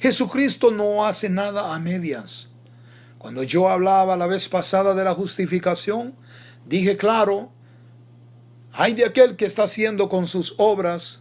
Jesucristo 0.00 0.70
no 0.70 1.06
hace 1.06 1.28
nada 1.28 1.74
a 1.74 1.80
medias. 1.80 2.50
Cuando 3.18 3.42
yo 3.42 3.68
hablaba 3.68 4.16
la 4.16 4.26
vez 4.26 4.48
pasada 4.48 4.94
de 4.94 5.04
la 5.04 5.14
justificación, 5.14 6.14
dije 6.66 6.96
claro, 6.96 7.50
hay 8.72 8.94
de 8.94 9.06
aquel 9.06 9.36
que 9.36 9.46
está 9.46 9.64
haciendo 9.64 10.08
con 10.08 10.26
sus 10.26 10.54
obras 10.58 11.20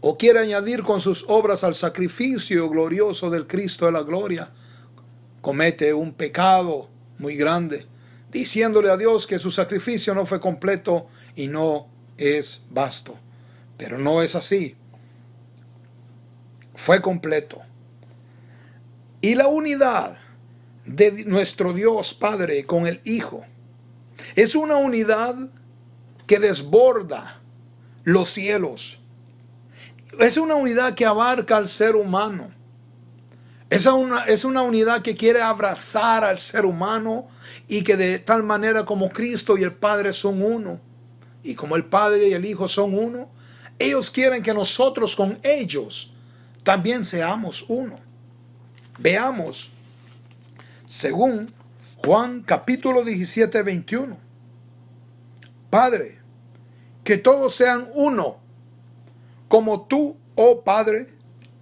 o 0.00 0.16
quiere 0.16 0.38
añadir 0.38 0.82
con 0.82 1.00
sus 1.00 1.24
obras 1.28 1.64
al 1.64 1.74
sacrificio 1.74 2.68
glorioso 2.68 3.30
del 3.30 3.46
Cristo 3.46 3.86
de 3.86 3.92
la 3.92 4.02
gloria, 4.02 4.50
comete 5.40 5.92
un 5.92 6.12
pecado 6.12 6.88
muy 7.18 7.36
grande, 7.36 7.86
diciéndole 8.30 8.90
a 8.90 8.96
Dios 8.96 9.26
que 9.26 9.38
su 9.38 9.50
sacrificio 9.50 10.14
no 10.14 10.24
fue 10.24 10.40
completo 10.40 11.06
y 11.34 11.48
no 11.48 11.88
es 12.16 12.62
vasto. 12.70 13.18
Pero 13.76 13.98
no 13.98 14.22
es 14.22 14.34
así. 14.34 14.76
Fue 16.74 17.00
completo. 17.00 17.62
Y 19.20 19.34
la 19.34 19.48
unidad 19.48 20.18
de 20.84 21.24
nuestro 21.24 21.72
Dios 21.72 22.14
Padre 22.14 22.64
con 22.64 22.86
el 22.86 23.00
Hijo 23.04 23.44
es 24.36 24.54
una 24.54 24.76
unidad 24.76 25.36
que 26.26 26.38
desborda 26.38 27.40
los 28.04 28.30
cielos 28.30 28.97
es 30.18 30.36
una 30.36 30.54
unidad 30.54 30.94
que 30.94 31.06
abarca 31.06 31.56
al 31.56 31.68
ser 31.68 31.96
humano. 31.96 32.50
Es 33.70 33.86
una, 33.86 34.24
es 34.24 34.44
una 34.44 34.62
unidad 34.62 35.02
que 35.02 35.14
quiere 35.14 35.42
abrazar 35.42 36.24
al 36.24 36.38
ser 36.38 36.64
humano 36.64 37.28
y 37.68 37.82
que 37.82 37.96
de 37.96 38.18
tal 38.18 38.42
manera 38.42 38.86
como 38.86 39.10
Cristo 39.10 39.58
y 39.58 39.62
el 39.62 39.74
Padre 39.74 40.14
son 40.14 40.42
uno, 40.42 40.80
y 41.42 41.54
como 41.54 41.76
el 41.76 41.84
Padre 41.84 42.28
y 42.28 42.32
el 42.32 42.46
Hijo 42.46 42.66
son 42.66 42.98
uno, 42.98 43.30
ellos 43.78 44.10
quieren 44.10 44.42
que 44.42 44.54
nosotros 44.54 45.14
con 45.14 45.38
ellos 45.42 46.12
también 46.62 47.04
seamos 47.04 47.64
uno. 47.68 47.98
Veamos, 48.98 49.70
según 50.86 51.52
Juan 51.98 52.42
capítulo 52.42 53.04
17, 53.04 53.62
21. 53.62 54.16
Padre, 55.70 56.18
que 57.04 57.18
todos 57.18 57.54
sean 57.54 57.86
uno 57.94 58.38
como 59.48 59.86
tú, 59.86 60.16
oh 60.34 60.62
Padre, 60.62 61.08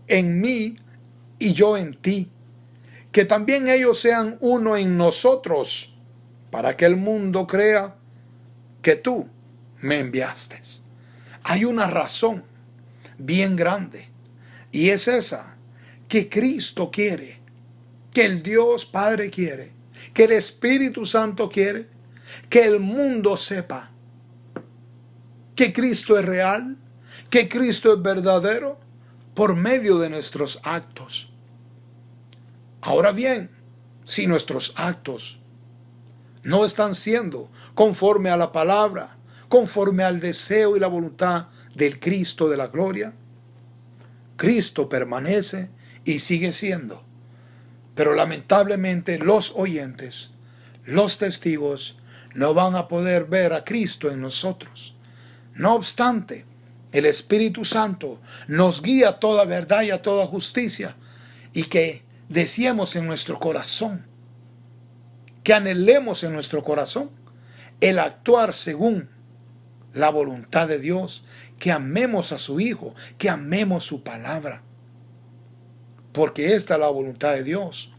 en 0.08 0.40
mí 0.40 0.76
y 1.38 1.52
yo 1.52 1.76
en 1.76 1.94
ti, 1.94 2.30
que 3.12 3.24
también 3.24 3.68
ellos 3.68 4.00
sean 4.00 4.36
uno 4.40 4.76
en 4.76 4.96
nosotros, 4.96 5.96
para 6.50 6.76
que 6.76 6.84
el 6.84 6.96
mundo 6.96 7.46
crea 7.46 7.96
que 8.82 8.96
tú 8.96 9.28
me 9.80 10.00
enviaste. 10.00 10.60
Hay 11.44 11.64
una 11.64 11.86
razón 11.86 12.44
bien 13.18 13.56
grande, 13.56 14.08
y 14.72 14.90
es 14.90 15.08
esa, 15.08 15.56
que 16.08 16.28
Cristo 16.28 16.90
quiere, 16.90 17.38
que 18.12 18.24
el 18.24 18.42
Dios 18.42 18.86
Padre 18.86 19.30
quiere, 19.30 19.72
que 20.12 20.24
el 20.24 20.32
Espíritu 20.32 21.06
Santo 21.06 21.50
quiere, 21.50 21.88
que 22.48 22.64
el 22.64 22.80
mundo 22.80 23.36
sepa 23.36 23.90
que 25.54 25.72
Cristo 25.72 26.18
es 26.18 26.24
real, 26.24 26.76
que 27.30 27.48
Cristo 27.48 27.92
es 27.92 28.02
verdadero 28.02 28.78
por 29.34 29.54
medio 29.54 29.98
de 29.98 30.10
nuestros 30.10 30.60
actos. 30.62 31.32
Ahora 32.80 33.12
bien, 33.12 33.50
si 34.04 34.26
nuestros 34.26 34.72
actos 34.76 35.40
no 36.42 36.64
están 36.64 36.94
siendo 36.94 37.50
conforme 37.74 38.30
a 38.30 38.36
la 38.36 38.52
palabra, 38.52 39.16
conforme 39.48 40.04
al 40.04 40.20
deseo 40.20 40.76
y 40.76 40.80
la 40.80 40.86
voluntad 40.86 41.48
del 41.74 41.98
Cristo 41.98 42.48
de 42.48 42.56
la 42.56 42.68
gloria, 42.68 43.14
Cristo 44.36 44.88
permanece 44.88 45.70
y 46.04 46.20
sigue 46.20 46.52
siendo. 46.52 47.04
Pero 47.94 48.14
lamentablemente 48.14 49.18
los 49.18 49.52
oyentes, 49.56 50.30
los 50.84 51.18
testigos, 51.18 51.98
no 52.34 52.54
van 52.54 52.76
a 52.76 52.86
poder 52.86 53.24
ver 53.24 53.52
a 53.54 53.64
Cristo 53.64 54.10
en 54.10 54.20
nosotros. 54.20 54.94
No 55.54 55.74
obstante, 55.74 56.44
el 56.96 57.04
Espíritu 57.04 57.64
Santo 57.66 58.20
nos 58.48 58.80
guía 58.80 59.10
a 59.10 59.20
toda 59.20 59.44
verdad 59.44 59.82
y 59.82 59.90
a 59.90 60.00
toda 60.00 60.26
justicia 60.26 60.96
y 61.52 61.64
que 61.64 62.02
deseemos 62.30 62.96
en 62.96 63.06
nuestro 63.06 63.38
corazón, 63.38 64.06
que 65.44 65.52
anhelemos 65.52 66.24
en 66.24 66.32
nuestro 66.32 66.64
corazón 66.64 67.10
el 67.82 67.98
actuar 67.98 68.54
según 68.54 69.10
la 69.92 70.08
voluntad 70.08 70.68
de 70.68 70.78
Dios, 70.78 71.24
que 71.58 71.70
amemos 71.70 72.32
a 72.32 72.38
su 72.38 72.60
Hijo, 72.60 72.94
que 73.18 73.28
amemos 73.28 73.84
su 73.84 74.02
palabra, 74.02 74.62
porque 76.12 76.54
esta 76.54 76.74
es 76.74 76.80
la 76.80 76.88
voluntad 76.88 77.34
de 77.34 77.42
Dios. 77.42 77.92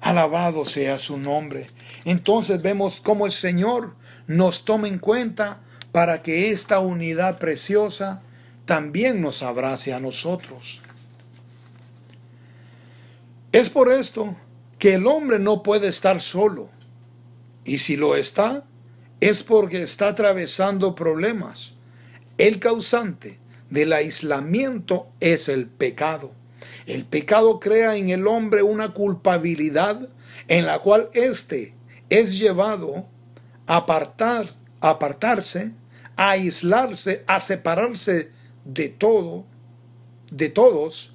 Alabado 0.00 0.64
sea 0.64 0.96
su 0.96 1.18
nombre. 1.18 1.68
Entonces 2.04 2.62
vemos 2.62 3.00
cómo 3.02 3.26
el 3.26 3.32
Señor 3.32 3.94
nos 4.26 4.64
toma 4.64 4.88
en 4.88 4.98
cuenta 4.98 5.60
para 5.92 6.22
que 6.22 6.50
esta 6.50 6.80
unidad 6.80 7.38
preciosa 7.38 8.22
también 8.64 9.20
nos 9.20 9.42
abrace 9.42 9.92
a 9.92 10.00
nosotros. 10.00 10.80
Es 13.52 13.68
por 13.68 13.92
esto 13.92 14.34
que 14.78 14.94
el 14.94 15.06
hombre 15.06 15.38
no 15.38 15.62
puede 15.62 15.88
estar 15.88 16.20
solo, 16.20 16.70
y 17.64 17.78
si 17.78 17.96
lo 17.96 18.16
está, 18.16 18.64
es 19.20 19.42
porque 19.42 19.82
está 19.82 20.08
atravesando 20.08 20.94
problemas. 20.94 21.74
El 22.38 22.58
causante 22.58 23.38
del 23.70 23.92
aislamiento 23.92 25.08
es 25.20 25.48
el 25.48 25.66
pecado. 25.66 26.32
El 26.86 27.04
pecado 27.04 27.60
crea 27.60 27.96
en 27.96 28.10
el 28.10 28.26
hombre 28.26 28.62
una 28.62 28.92
culpabilidad 28.92 30.08
en 30.48 30.66
la 30.66 30.80
cual 30.80 31.08
éste 31.12 31.74
es 32.08 32.38
llevado 32.38 33.06
a, 33.66 33.76
apartar, 33.76 34.48
apartarse 34.80 35.72
a 36.16 36.30
aislarse, 36.30 37.24
a 37.26 37.40
separarse 37.40 38.30
de 38.64 38.88
todo, 38.88 39.44
de 40.30 40.48
todos 40.48 41.14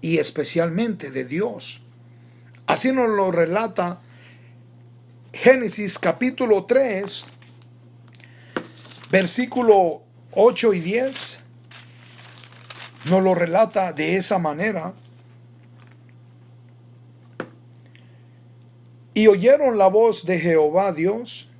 y 0.00 0.18
especialmente 0.18 1.10
de 1.10 1.24
Dios. 1.24 1.82
Así 2.66 2.92
nos 2.92 3.08
lo 3.08 3.30
relata 3.30 4.00
Génesis 5.32 5.98
capítulo 5.98 6.64
3, 6.64 7.26
versículo 9.10 10.02
8 10.30 10.74
y 10.74 10.80
10. 10.80 11.38
Nos 13.06 13.22
lo 13.22 13.34
relata 13.34 13.92
de 13.92 14.16
esa 14.16 14.38
manera. 14.38 14.94
Y 19.12 19.26
oyeron 19.26 19.76
la 19.76 19.88
voz 19.88 20.24
de 20.24 20.38
Jehová 20.38 20.92
Dios, 20.92 21.50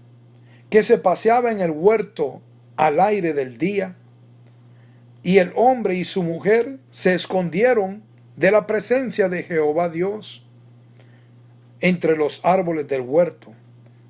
que 0.71 0.83
se 0.83 0.97
paseaba 0.97 1.51
en 1.51 1.61
el 1.61 1.71
huerto 1.71 2.41
al 2.77 3.01
aire 3.01 3.33
del 3.33 3.59
día, 3.59 3.97
y 5.23 5.39
el 5.39 5.53
hombre 5.55 5.97
y 5.97 6.05
su 6.05 6.23
mujer 6.23 6.79
se 6.91 7.15
escondieron 7.15 8.03
de 8.37 8.51
la 8.51 8.67
presencia 8.67 9.29
de 9.29 9.43
Jehová 9.43 9.89
Dios 9.89 10.47
entre 11.81 12.17
los 12.17 12.45
árboles 12.45 12.89
del 12.89 13.03
huerto. 13.03 13.53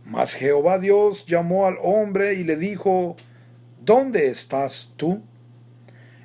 Mas 0.04 0.34
Jehová 0.34 0.78
Dios 0.78 1.26
llamó 1.26 1.66
al 1.66 1.76
hombre 1.80 2.34
y 2.34 2.44
le 2.44 2.56
dijo, 2.56 3.16
¿Dónde 3.84 4.28
estás 4.28 4.94
tú? 4.96 5.20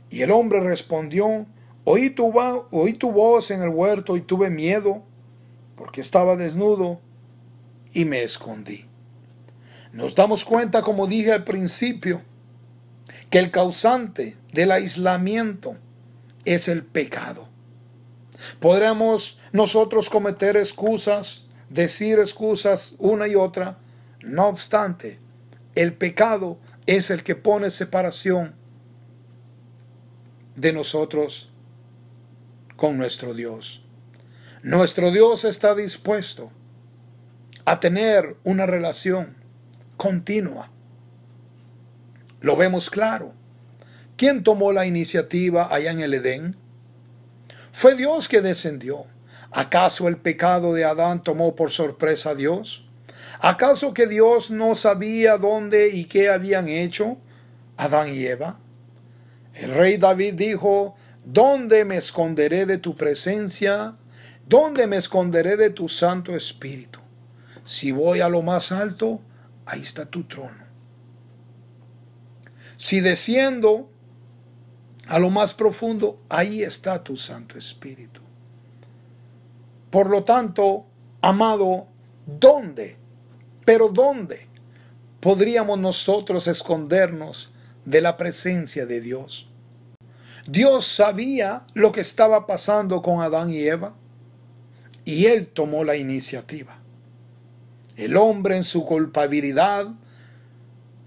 Y 0.10 0.22
el 0.22 0.32
hombre 0.32 0.62
respondió, 0.62 1.46
oí 1.84 2.10
tu, 2.10 2.34
oí 2.72 2.94
tu 2.94 3.12
voz 3.12 3.52
en 3.52 3.62
el 3.62 3.70
huerto 3.70 4.16
y 4.16 4.22
tuve 4.22 4.50
miedo, 4.50 5.04
porque 5.76 6.00
estaba 6.00 6.38
desnudo 6.38 7.02
y 7.92 8.06
me 8.06 8.24
escondí. 8.24 8.86
Nos 9.92 10.16
damos 10.16 10.46
cuenta, 10.46 10.82
como 10.82 11.06
dije 11.06 11.34
al 11.34 11.44
principio, 11.44 12.22
que 13.30 13.40
el 13.40 13.52
causante 13.52 14.38
del 14.54 14.72
aislamiento 14.72 15.78
es 16.46 16.68
el 16.68 16.84
pecado. 16.84 17.48
Podremos 18.60 19.40
nosotros 19.52 20.10
cometer 20.10 20.58
excusas, 20.58 21.46
decir 21.70 22.20
excusas 22.20 22.96
una 22.98 23.28
y 23.28 23.36
otra, 23.36 23.78
no 24.22 24.48
obstante, 24.48 25.20
el 25.76 25.94
pecado 25.94 26.58
es 26.86 27.10
el 27.12 27.24
que 27.24 27.36
pone 27.36 27.70
separación 27.70 28.56
de 30.56 30.74
nosotros 30.74 31.52
con 32.76 32.98
nuestro 32.98 33.34
Dios. 33.34 33.84
Nuestro 34.64 35.12
Dios 35.12 35.46
está 35.46 35.76
dispuesto 35.76 36.52
a 37.66 37.80
tener 37.80 38.38
una 38.44 38.66
relación 38.66 39.38
continua 39.96 40.72
lo 42.42 42.56
vemos 42.56 42.90
claro. 42.90 43.34
¿Quién 44.16 44.44
tomó 44.44 44.72
la 44.72 44.86
iniciativa 44.86 45.74
allá 45.74 45.92
en 45.92 46.02
el 46.02 46.14
Edén? 46.14 46.56
Fue 47.72 47.96
Dios 47.96 48.28
que 48.28 48.42
descendió. 48.42 49.06
¿Acaso 49.52 50.08
el 50.08 50.18
pecado 50.18 50.74
de 50.74 50.86
Adán 50.86 51.24
tomó 51.24 51.56
por 51.56 51.72
sorpresa 51.72 52.32
a 52.32 52.36
Dios? 52.36 52.86
¿Acaso 53.42 53.94
que 53.94 54.08
Dios 54.08 54.52
no 54.52 54.76
sabía 54.76 55.38
dónde 55.38 55.90
y 55.90 56.06
qué 56.06 56.30
habían 56.30 56.68
hecho 56.68 57.18
Adán 57.78 58.10
y 58.10 58.26
Eva? 58.26 58.60
El 59.54 59.74
rey 59.74 59.98
David 59.98 60.36
dijo, 60.36 60.96
¿dónde 61.26 61.86
me 61.86 61.98
esconderé 61.98 62.66
de 62.66 62.78
tu 62.78 62.96
presencia? 62.96 63.96
¿Dónde 64.48 64.88
me 64.88 64.98
esconderé 64.98 65.58
de 65.58 65.70
tu 65.70 65.88
Santo 65.90 66.36
Espíritu? 66.36 67.00
Si 67.64 67.92
voy 67.92 68.20
a 68.20 68.30
lo 68.30 68.42
más 68.42 68.72
alto, 68.72 69.22
ahí 69.66 69.82
está 69.82 70.06
tu 70.06 70.24
trono. 70.24 70.69
Si 72.80 73.02
desciendo 73.02 73.90
a 75.08 75.20
lo 75.20 75.30
más 75.30 75.54
profundo, 75.54 76.22
ahí 76.30 76.64
está 76.64 77.04
tu 77.04 77.18
Santo 77.18 77.58
Espíritu. 77.58 78.22
Por 79.90 80.10
lo 80.10 80.24
tanto, 80.24 80.86
amado, 81.22 81.88
¿dónde? 82.26 82.96
Pero 83.66 83.90
¿dónde 83.90 84.48
podríamos 85.20 85.78
nosotros 85.78 86.48
escondernos 86.48 87.52
de 87.84 88.00
la 88.00 88.16
presencia 88.16 88.86
de 88.86 89.02
Dios? 89.02 89.50
Dios 90.48 90.86
sabía 90.86 91.68
lo 91.74 91.92
que 91.92 92.00
estaba 92.00 92.48
pasando 92.48 93.02
con 93.02 93.20
Adán 93.20 93.50
y 93.50 93.60
Eva 93.60 93.94
y 95.04 95.26
él 95.26 95.50
tomó 95.50 95.84
la 95.84 95.98
iniciativa. 95.98 96.80
El 97.98 98.16
hombre 98.16 98.56
en 98.56 98.64
su 98.64 98.86
culpabilidad 98.86 99.90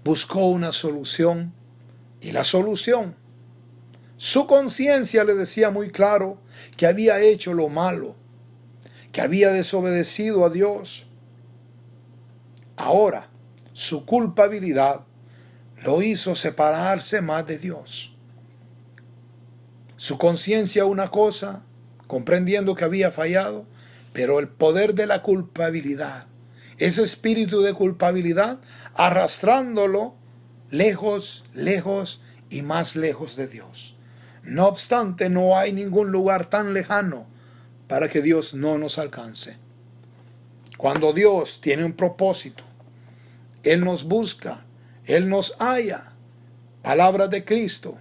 buscó 0.03 0.49
una 0.49 0.71
solución 0.71 1.51
y 2.23 2.31
la 2.31 2.45
solución, 2.45 3.15
su 4.15 4.47
conciencia 4.47 5.25
le 5.25 5.35
decía 5.35 5.69
muy 5.69 5.91
claro 5.91 6.37
que 6.77 6.87
había 6.87 7.19
hecho 7.19 7.53
lo 7.53 7.67
malo, 7.67 8.15
que 9.11 9.19
había 9.19 9.51
desobedecido 9.51 10.45
a 10.45 10.49
Dios. 10.49 11.05
Ahora, 12.77 13.29
su 13.73 14.05
culpabilidad 14.05 15.01
lo 15.83 16.01
hizo 16.01 16.33
separarse 16.33 17.21
más 17.21 17.45
de 17.45 17.57
Dios. 17.57 18.15
Su 19.97 20.17
conciencia 20.17 20.85
una 20.85 21.11
cosa, 21.11 21.63
comprendiendo 22.07 22.73
que 22.75 22.85
había 22.85 23.11
fallado, 23.11 23.65
pero 24.13 24.39
el 24.39 24.47
poder 24.47 24.95
de 24.95 25.07
la 25.07 25.21
culpabilidad, 25.23 26.27
ese 26.77 27.03
espíritu 27.03 27.61
de 27.61 27.73
culpabilidad, 27.73 28.59
arrastrándolo 28.93 30.22
lejos, 30.73 31.45
lejos 31.53 32.19
y 32.49 32.63
más 32.63 32.95
lejos 32.95 33.35
de 33.35 33.47
Dios. 33.47 33.95
No 34.41 34.67
obstante, 34.67 35.29
no 35.29 35.55
hay 35.55 35.71
ningún 35.71 36.11
lugar 36.11 36.49
tan 36.49 36.73
lejano 36.73 37.27
para 37.87 38.09
que 38.09 38.23
Dios 38.23 38.55
no 38.55 38.79
nos 38.79 38.97
alcance. 38.97 39.57
Cuando 40.77 41.13
Dios 41.13 41.61
tiene 41.61 41.85
un 41.85 41.93
propósito, 41.93 42.63
Él 43.61 43.85
nos 43.85 44.03
busca, 44.03 44.65
Él 45.05 45.29
nos 45.29 45.55
halla. 45.59 46.11
Palabra 46.81 47.27
de 47.27 47.45
Cristo. 47.45 47.99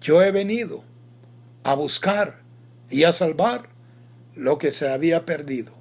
Yo 0.00 0.22
he 0.22 0.30
venido 0.30 0.84
a 1.64 1.74
buscar 1.74 2.42
y 2.88 3.02
a 3.02 3.10
salvar 3.10 3.68
lo 4.36 4.56
que 4.58 4.70
se 4.70 4.88
había 4.88 5.26
perdido. 5.26 5.72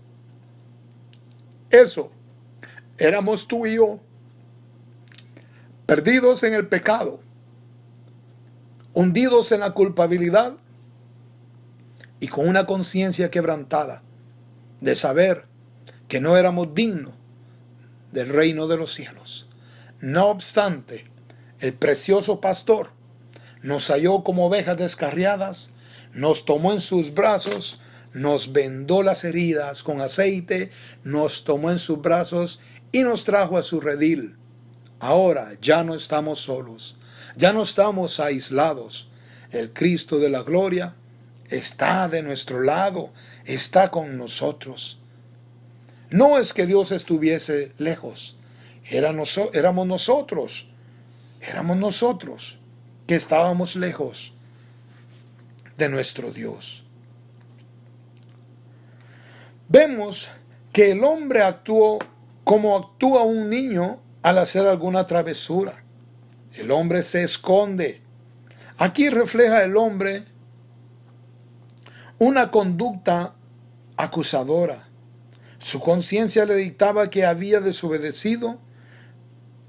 Eso 1.70 2.12
éramos 2.98 3.48
tú 3.48 3.68
y 3.68 3.76
yo 3.76 4.00
perdidos 5.86 6.44
en 6.44 6.54
el 6.54 6.68
pecado, 6.68 7.22
hundidos 8.94 9.52
en 9.52 9.62
la 9.62 9.72
culpabilidad 9.72 10.56
y 12.20 12.28
con 12.28 12.48
una 12.48 12.66
conciencia 12.66 13.30
quebrantada 13.30 14.02
de 14.80 14.96
saber 14.96 15.46
que 16.08 16.22
no 16.22 16.38
éramos 16.38 16.74
dignos 16.74 17.14
del 18.12 18.30
reino 18.30 18.68
de 18.68 18.78
los 18.78 18.94
cielos. 18.94 19.50
No 20.00 20.28
obstante, 20.28 21.06
el 21.60 21.74
precioso 21.74 22.40
pastor 22.40 22.92
nos 23.62 23.88
halló 23.90 24.24
como 24.24 24.46
ovejas 24.46 24.78
descarriadas, 24.78 25.72
nos 26.14 26.46
tomó 26.46 26.72
en 26.72 26.82
sus 26.82 27.14
brazos, 27.14 27.82
nos 28.14 28.54
vendó 28.54 29.02
las 29.02 29.24
heridas 29.24 29.84
con 29.84 30.00
aceite, 30.00 30.70
nos 31.04 31.44
tomó 31.44 31.72
en 31.72 31.80
sus 31.80 32.02
brazos 32.02 32.62
y 32.92 33.04
nos 33.04 33.24
trajo 33.24 33.58
a 33.58 33.64
su 33.64 33.82
redil 33.82 34.38
Ahora 35.04 35.58
ya 35.60 35.84
no 35.84 35.96
estamos 35.96 36.40
solos, 36.40 36.96
ya 37.36 37.52
no 37.52 37.64
estamos 37.64 38.22
aislados. 38.22 39.10
El 39.52 39.74
Cristo 39.74 40.18
de 40.18 40.30
la 40.30 40.44
gloria 40.44 40.96
está 41.50 42.08
de 42.08 42.24
nuestro 42.24 42.62
lado, 42.62 43.12
está 43.44 43.92
con 43.92 44.18
nosotros. 44.18 45.02
No 46.10 46.38
es 46.40 46.54
que 46.54 46.66
Dios 46.66 46.94
estuviese 46.94 47.74
lejos, 47.80 48.38
éramos 48.86 49.86
nosotros, 49.86 50.70
éramos 51.42 51.76
nosotros 51.76 52.58
que 53.06 53.16
estábamos 53.16 53.76
lejos 53.76 54.34
de 55.76 55.90
nuestro 55.90 56.32
Dios. 56.32 56.86
Vemos 59.68 60.30
que 60.72 60.92
el 60.92 61.04
hombre 61.04 61.42
actuó 61.42 62.00
como 62.46 62.78
actúa 62.78 63.24
un 63.24 63.50
niño 63.50 64.00
al 64.24 64.38
hacer 64.40 64.66
alguna 64.66 65.06
travesura. 65.06 65.84
El 66.54 66.72
hombre 66.72 67.04
se 67.04 67.24
esconde. 67.24 68.02
Aquí 68.78 69.10
refleja 69.10 69.64
el 69.64 69.78
hombre 69.78 70.26
una 72.18 72.50
conducta 72.50 73.36
acusadora. 73.98 74.88
Su 75.60 75.80
conciencia 75.80 76.46
le 76.46 76.56
dictaba 76.56 77.10
que 77.10 77.26
había 77.26 77.60
desobedecido, 77.60 78.60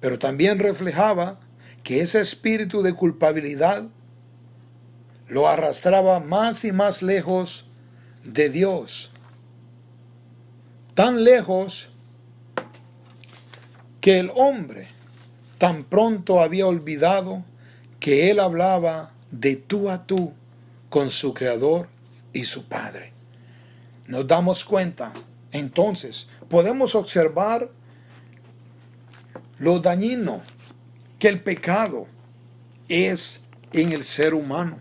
pero 0.01 0.19
también 0.19 0.59
reflejaba 0.59 1.41
que 1.83 2.01
ese 2.01 2.21
espíritu 2.21 2.83
de 2.83 2.95
culpabilidad 2.95 3.85
lo 5.29 5.49
arrastraba 5.49 6.21
más 6.21 6.65
y 6.65 6.73
más 6.73 7.03
lejos 7.03 7.67
de 8.25 8.49
Dios. 8.49 9.13
Tan 10.95 11.25
lejos 11.25 11.94
que 14.05 14.19
el 14.19 14.31
hombre 14.35 14.87
tan 15.57 15.83
pronto 15.83 16.43
había 16.43 16.67
olvidado 16.67 17.43
que 18.01 18.31
él 18.31 18.39
hablaba 18.39 19.13
de 19.31 19.57
tú 19.57 19.89
a 19.89 20.07
tú 20.07 20.35
con 20.91 21.09
su 21.09 21.33
Creador 21.33 21.89
y 22.35 22.45
su 22.45 22.67
Padre. 22.67 23.15
Nos 24.07 24.27
damos 24.27 24.63
cuenta, 24.63 25.15
entonces, 25.53 26.29
podemos 26.51 26.95
observar 26.95 27.71
lo 29.59 29.81
dañino 29.81 30.43
que 31.19 31.29
el 31.29 31.41
pecado 31.41 32.07
es 32.91 33.41
en 33.73 33.93
el 33.93 34.05
ser 34.05 34.35
humano. 34.35 34.81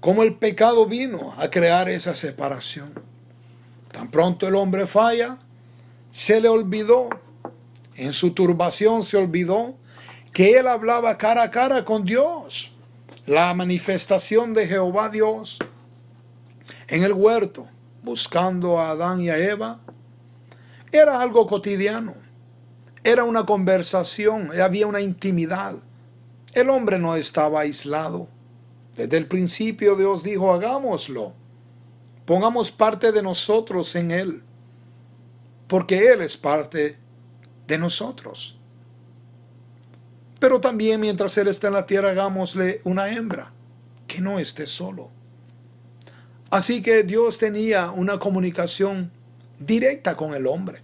Como 0.00 0.24
el 0.24 0.34
pecado 0.34 0.86
vino 0.86 1.32
a 1.38 1.48
crear 1.48 1.88
esa 1.88 2.16
separación. 2.16 2.92
Tan 3.92 4.10
pronto 4.10 4.48
el 4.48 4.56
hombre 4.56 4.88
falla, 4.88 5.38
se 6.10 6.40
le 6.40 6.48
olvidó 6.48 7.08
en 7.96 8.12
su 8.12 8.32
turbación 8.32 9.02
se 9.02 9.16
olvidó 9.16 9.74
que 10.32 10.58
él 10.58 10.68
hablaba 10.68 11.16
cara 11.16 11.44
a 11.44 11.50
cara 11.50 11.84
con 11.84 12.04
Dios. 12.04 12.72
La 13.24 13.54
manifestación 13.54 14.54
de 14.54 14.66
Jehová 14.66 15.08
Dios 15.08 15.58
en 16.88 17.02
el 17.02 17.12
huerto, 17.12 17.68
buscando 18.02 18.78
a 18.78 18.90
Adán 18.90 19.20
y 19.20 19.30
a 19.30 19.38
Eva, 19.38 19.80
era 20.92 21.20
algo 21.20 21.46
cotidiano. 21.46 22.14
Era 23.02 23.24
una 23.24 23.46
conversación, 23.46 24.50
había 24.60 24.86
una 24.86 25.00
intimidad. 25.00 25.76
El 26.52 26.70
hombre 26.70 26.98
no 26.98 27.16
estaba 27.16 27.60
aislado. 27.60 28.28
Desde 28.96 29.16
el 29.16 29.26
principio 29.26 29.96
Dios 29.96 30.22
dijo, 30.22 30.52
hagámoslo. 30.52 31.34
Pongamos 32.24 32.70
parte 32.70 33.12
de 33.12 33.22
nosotros 33.22 33.94
en 33.94 34.10
Él. 34.10 34.42
Porque 35.66 36.08
Él 36.12 36.22
es 36.22 36.36
parte 36.36 36.98
de 37.66 37.78
nosotros. 37.78 38.58
Pero 40.38 40.60
también 40.60 41.00
mientras 41.00 41.36
Él 41.38 41.48
está 41.48 41.68
en 41.68 41.74
la 41.74 41.86
tierra, 41.86 42.10
hagámosle 42.10 42.80
una 42.84 43.10
hembra, 43.10 43.52
que 44.06 44.20
no 44.20 44.38
esté 44.38 44.66
solo. 44.66 45.10
Así 46.50 46.82
que 46.82 47.02
Dios 47.02 47.38
tenía 47.38 47.90
una 47.90 48.18
comunicación 48.18 49.10
directa 49.58 50.16
con 50.16 50.34
el 50.34 50.46
hombre. 50.46 50.82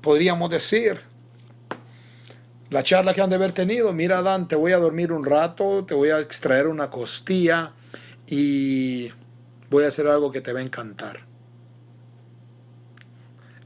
Podríamos 0.00 0.50
decir, 0.50 1.00
la 2.70 2.82
charla 2.82 3.14
que 3.14 3.20
han 3.20 3.30
de 3.30 3.36
haber 3.36 3.52
tenido, 3.52 3.92
mira 3.92 4.18
Adán, 4.18 4.48
te 4.48 4.56
voy 4.56 4.72
a 4.72 4.78
dormir 4.78 5.12
un 5.12 5.24
rato, 5.24 5.84
te 5.84 5.94
voy 5.94 6.10
a 6.10 6.20
extraer 6.20 6.66
una 6.66 6.90
costilla 6.90 7.72
y 8.26 9.10
voy 9.70 9.84
a 9.84 9.88
hacer 9.88 10.06
algo 10.06 10.30
que 10.30 10.40
te 10.40 10.52
va 10.52 10.60
a 10.60 10.62
encantar. 10.62 11.31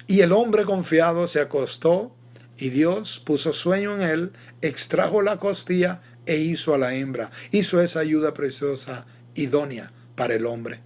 Y 0.07 0.21
el 0.21 0.33
hombre 0.33 0.65
confiado 0.65 1.27
se 1.27 1.41
acostó 1.41 2.15
y 2.59 2.71
Dios 2.71 3.21
puso 3.21 3.53
sueño 3.53 3.95
en 3.95 4.03
él, 4.03 4.33
extrajo 4.63 5.21
la 5.21 5.39
costilla 5.39 6.01
e 6.25 6.37
hizo 6.37 6.75
a 6.75 6.79
la 6.79 6.95
hembra. 6.95 7.31
Hizo 7.51 7.81
esa 7.81 8.01
ayuda 8.01 8.33
preciosa, 8.33 9.07
idónea 9.35 9.93
para 10.15 10.35
el 10.35 10.47
hombre. 10.47 10.81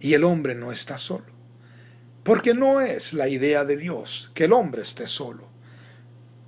Y 0.00 0.14
el 0.14 0.24
hombre 0.24 0.54
no 0.54 0.72
está 0.72 0.96
solo. 0.96 1.26
Porque 2.22 2.54
no 2.54 2.80
es 2.80 3.12
la 3.12 3.28
idea 3.28 3.64
de 3.64 3.76
Dios 3.76 4.30
que 4.34 4.44
el 4.44 4.52
hombre 4.52 4.82
esté 4.82 5.06
solo. 5.06 5.48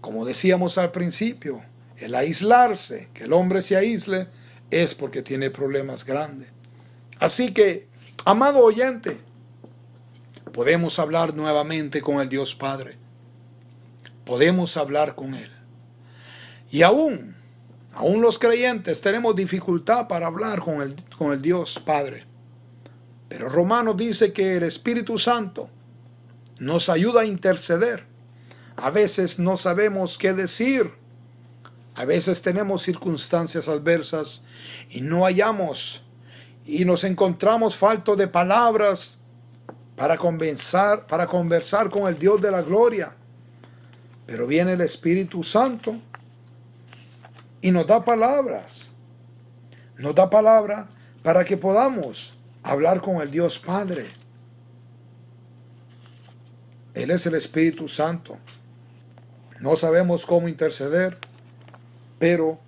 Como 0.00 0.24
decíamos 0.24 0.78
al 0.78 0.92
principio, 0.92 1.62
el 1.96 2.14
aislarse, 2.14 3.10
que 3.12 3.24
el 3.24 3.32
hombre 3.32 3.62
se 3.62 3.76
aísle, 3.76 4.28
es 4.70 4.94
porque 4.94 5.22
tiene 5.22 5.50
problemas 5.50 6.04
grandes. 6.04 6.48
Así 7.18 7.52
que, 7.52 7.88
amado 8.24 8.60
oyente, 8.60 9.20
podemos 10.54 11.00
hablar 11.00 11.34
nuevamente 11.34 12.00
con 12.00 12.20
el 12.20 12.28
Dios 12.28 12.54
Padre. 12.54 12.96
Podemos 14.24 14.76
hablar 14.76 15.16
con 15.16 15.34
Él. 15.34 15.50
Y 16.70 16.82
aún, 16.82 17.34
aún 17.92 18.22
los 18.22 18.38
creyentes 18.38 19.00
tenemos 19.00 19.34
dificultad 19.34 20.06
para 20.06 20.28
hablar 20.28 20.60
con 20.60 20.80
el, 20.80 20.94
con 21.18 21.32
el 21.32 21.42
Dios 21.42 21.80
Padre. 21.84 22.24
Pero 23.28 23.48
Romano 23.48 23.94
dice 23.94 24.32
que 24.32 24.56
el 24.56 24.62
Espíritu 24.62 25.18
Santo 25.18 25.70
nos 26.60 26.88
ayuda 26.88 27.22
a 27.22 27.26
interceder. 27.26 28.06
A 28.76 28.90
veces 28.90 29.40
no 29.40 29.56
sabemos 29.56 30.18
qué 30.18 30.34
decir. 30.34 30.92
A 31.96 32.04
veces 32.04 32.42
tenemos 32.42 32.82
circunstancias 32.82 33.68
adversas 33.68 34.42
y 34.88 35.00
no 35.00 35.24
hallamos 35.24 36.04
y 36.64 36.84
nos 36.84 37.02
encontramos 37.02 37.74
falto 37.74 38.14
de 38.14 38.28
palabras 38.28 39.18
para 39.96 40.16
conversar, 40.16 41.06
para 41.06 41.26
conversar 41.26 41.90
con 41.90 42.08
el 42.08 42.18
Dios 42.18 42.40
de 42.40 42.50
la 42.50 42.62
gloria. 42.62 43.14
Pero 44.26 44.46
viene 44.46 44.72
el 44.72 44.80
Espíritu 44.80 45.42
Santo 45.42 45.96
y 47.60 47.70
nos 47.70 47.86
da 47.86 48.04
palabras. 48.04 48.88
Nos 49.96 50.14
da 50.14 50.28
palabra 50.28 50.88
para 51.22 51.44
que 51.44 51.56
podamos 51.56 52.36
hablar 52.62 53.00
con 53.00 53.22
el 53.22 53.30
Dios 53.30 53.58
Padre. 53.58 54.06
Él 56.94 57.10
es 57.10 57.26
el 57.26 57.34
Espíritu 57.34 57.88
Santo. 57.88 58.38
No 59.60 59.76
sabemos 59.76 60.26
cómo 60.26 60.48
interceder, 60.48 61.18
pero 62.18 62.58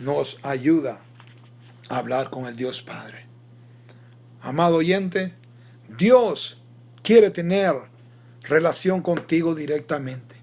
nos 0.00 0.38
ayuda 0.44 1.00
a 1.88 1.98
hablar 1.98 2.30
con 2.30 2.46
el 2.46 2.56
Dios 2.56 2.82
Padre. 2.82 3.26
Amado 4.42 4.76
oyente, 4.76 5.34
Dios 5.96 6.62
quiere 7.02 7.30
tener 7.30 7.74
relación 8.42 9.02
contigo 9.02 9.54
directamente. 9.54 10.36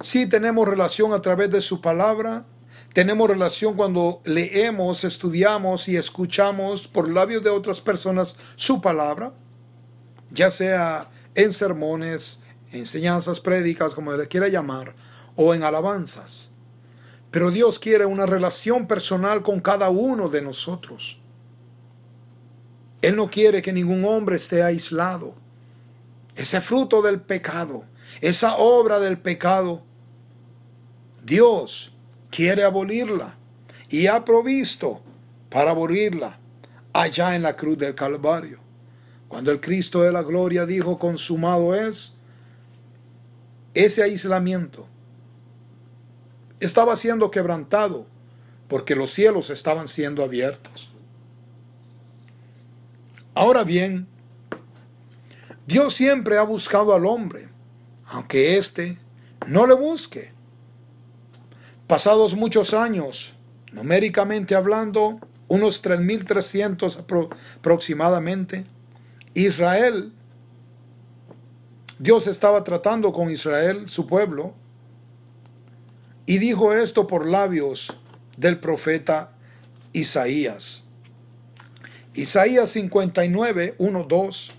Si 0.00 0.26
tenemos 0.28 0.68
relación 0.68 1.12
a 1.12 1.22
través 1.22 1.50
de 1.50 1.60
su 1.60 1.80
palabra, 1.80 2.44
tenemos 2.92 3.28
relación 3.28 3.74
cuando 3.74 4.20
leemos, 4.24 5.04
estudiamos 5.04 5.88
y 5.88 5.96
escuchamos 5.96 6.86
por 6.86 7.08
labios 7.08 7.42
de 7.42 7.50
otras 7.50 7.80
personas 7.80 8.36
su 8.56 8.80
palabra, 8.80 9.32
ya 10.30 10.50
sea 10.50 11.10
en 11.34 11.52
sermones, 11.52 12.40
enseñanzas, 12.72 13.40
prédicas, 13.40 13.94
como 13.94 14.12
le 14.12 14.28
quiera 14.28 14.48
llamar, 14.48 14.94
o 15.36 15.54
en 15.54 15.62
alabanzas. 15.62 16.50
Pero 17.30 17.50
Dios 17.50 17.78
quiere 17.78 18.06
una 18.06 18.26
relación 18.26 18.86
personal 18.86 19.42
con 19.42 19.60
cada 19.60 19.90
uno 19.90 20.28
de 20.28 20.42
nosotros. 20.42 21.20
Él 23.04 23.16
no 23.16 23.30
quiere 23.30 23.60
que 23.60 23.70
ningún 23.70 24.02
hombre 24.06 24.36
esté 24.36 24.62
aislado. 24.62 25.34
Ese 26.36 26.62
fruto 26.62 27.02
del 27.02 27.20
pecado, 27.20 27.84
esa 28.22 28.56
obra 28.56 28.98
del 28.98 29.18
pecado, 29.18 29.82
Dios 31.22 31.94
quiere 32.30 32.64
abolirla 32.64 33.36
y 33.90 34.06
ha 34.06 34.24
provisto 34.24 35.02
para 35.50 35.72
abolirla 35.72 36.38
allá 36.94 37.36
en 37.36 37.42
la 37.42 37.54
cruz 37.54 37.76
del 37.76 37.94
Calvario. 37.94 38.58
Cuando 39.28 39.50
el 39.50 39.60
Cristo 39.60 40.00
de 40.00 40.10
la 40.10 40.22
gloria 40.22 40.64
dijo 40.64 40.98
consumado 40.98 41.74
es, 41.74 42.14
ese 43.74 44.02
aislamiento 44.02 44.88
estaba 46.58 46.96
siendo 46.96 47.30
quebrantado 47.30 48.06
porque 48.66 48.94
los 48.94 49.10
cielos 49.10 49.50
estaban 49.50 49.88
siendo 49.88 50.24
abiertos. 50.24 50.93
Ahora 53.34 53.64
bien, 53.64 54.06
Dios 55.66 55.94
siempre 55.94 56.38
ha 56.38 56.42
buscado 56.42 56.94
al 56.94 57.04
hombre, 57.04 57.48
aunque 58.06 58.56
éste 58.58 58.96
no 59.48 59.66
le 59.66 59.74
busque. 59.74 60.32
Pasados 61.88 62.34
muchos 62.34 62.72
años, 62.74 63.34
numéricamente 63.72 64.54
hablando, 64.54 65.18
unos 65.48 65.82
3.300 65.82 67.34
aproximadamente, 67.58 68.66
Israel, 69.34 70.12
Dios 71.98 72.28
estaba 72.28 72.62
tratando 72.62 73.12
con 73.12 73.30
Israel, 73.30 73.88
su 73.88 74.06
pueblo, 74.06 74.54
y 76.24 76.38
dijo 76.38 76.72
esto 76.72 77.08
por 77.08 77.26
labios 77.26 77.98
del 78.36 78.60
profeta 78.60 79.32
Isaías. 79.92 80.83
Isaías 82.16 82.70
59, 82.70 83.74
1, 83.76 84.04
2. 84.04 84.52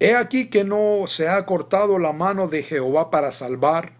He 0.00 0.16
aquí 0.16 0.48
que 0.48 0.64
no 0.64 1.04
se 1.06 1.28
ha 1.28 1.46
cortado 1.46 1.96
la 2.00 2.12
mano 2.12 2.48
de 2.48 2.64
Jehová 2.64 3.08
para 3.08 3.30
salvar, 3.30 3.92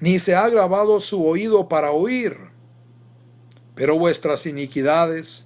ni 0.00 0.18
se 0.18 0.34
ha 0.34 0.48
grabado 0.48 1.00
su 1.00 1.26
oído 1.26 1.68
para 1.68 1.90
oír, 1.90 2.38
pero 3.74 3.98
vuestras 3.98 4.46
iniquidades 4.46 5.44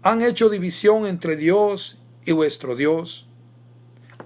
han 0.00 0.22
hecho 0.22 0.48
división 0.48 1.06
entre 1.06 1.36
Dios 1.36 1.98
y 2.24 2.32
vuestro 2.32 2.74
Dios. 2.74 3.28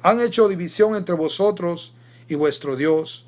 Han 0.03 0.21
hecho 0.21 0.47
división 0.47 0.95
entre 0.95 1.17
vosotros 1.17 1.95
y 2.29 2.37
vuestro 2.37 2.77
Dios. 2.77 3.27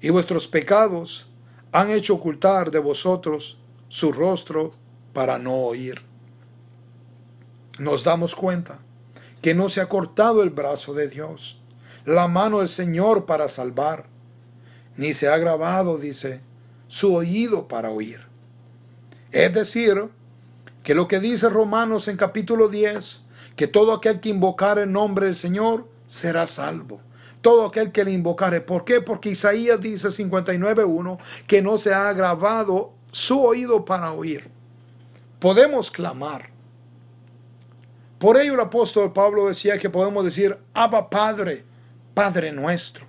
Y 0.00 0.10
vuestros 0.10 0.48
pecados 0.48 1.28
han 1.70 1.90
hecho 1.90 2.14
ocultar 2.14 2.72
de 2.72 2.80
vosotros 2.80 3.58
su 3.88 4.10
rostro 4.10 4.72
para 5.12 5.38
no 5.38 5.54
oír. 5.54 6.05
Nos 7.78 8.04
damos 8.04 8.34
cuenta 8.34 8.78
que 9.42 9.54
no 9.54 9.68
se 9.68 9.80
ha 9.80 9.88
cortado 9.88 10.42
el 10.42 10.50
brazo 10.50 10.94
de 10.94 11.08
Dios, 11.08 11.60
la 12.04 12.26
mano 12.26 12.60
del 12.60 12.68
Señor 12.68 13.26
para 13.26 13.48
salvar, 13.48 14.06
ni 14.96 15.12
se 15.12 15.28
ha 15.28 15.36
grabado, 15.36 15.98
dice, 15.98 16.40
su 16.88 17.14
oído 17.14 17.68
para 17.68 17.90
oír. 17.90 18.22
Es 19.30 19.52
decir, 19.52 20.08
que 20.82 20.94
lo 20.94 21.06
que 21.06 21.20
dice 21.20 21.50
Romanos 21.50 22.08
en 22.08 22.16
capítulo 22.16 22.68
10, 22.68 23.22
que 23.56 23.66
todo 23.66 23.92
aquel 23.92 24.20
que 24.20 24.30
invocar 24.30 24.78
el 24.78 24.90
nombre 24.90 25.26
del 25.26 25.36
Señor 25.36 25.88
será 26.06 26.46
salvo. 26.46 27.02
Todo 27.42 27.66
aquel 27.66 27.92
que 27.92 28.04
le 28.04 28.12
invocare. 28.12 28.60
¿Por 28.60 28.84
qué? 28.84 29.00
Porque 29.00 29.30
Isaías 29.30 29.80
dice 29.80 30.08
59.1 30.08 31.18
que 31.46 31.60
no 31.60 31.76
se 31.76 31.92
ha 31.92 32.12
grabado 32.12 32.92
su 33.10 33.42
oído 33.42 33.84
para 33.84 34.12
oír. 34.12 34.50
Podemos 35.38 35.90
clamar. 35.90 36.55
Por 38.18 38.38
ello 38.38 38.54
el 38.54 38.60
apóstol 38.60 39.12
Pablo 39.12 39.48
decía 39.48 39.78
que 39.78 39.90
podemos 39.90 40.24
decir, 40.24 40.58
Abba 40.72 41.10
Padre, 41.10 41.64
Padre 42.14 42.52
nuestro. 42.52 43.06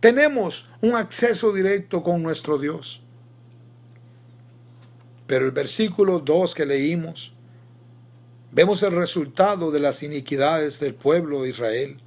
Tenemos 0.00 0.68
un 0.80 0.94
acceso 0.94 1.52
directo 1.52 2.02
con 2.02 2.22
nuestro 2.22 2.58
Dios. 2.58 3.02
Pero 5.26 5.46
el 5.46 5.52
versículo 5.52 6.20
2 6.20 6.54
que 6.54 6.66
leímos 6.66 7.34
Vemos 8.50 8.82
el 8.82 8.92
resultado 8.92 9.70
de 9.70 9.78
las 9.78 10.02
iniquidades 10.02 10.80
del 10.80 10.94
pueblo 10.94 11.42
de 11.42 11.50
Israel. 11.50 11.98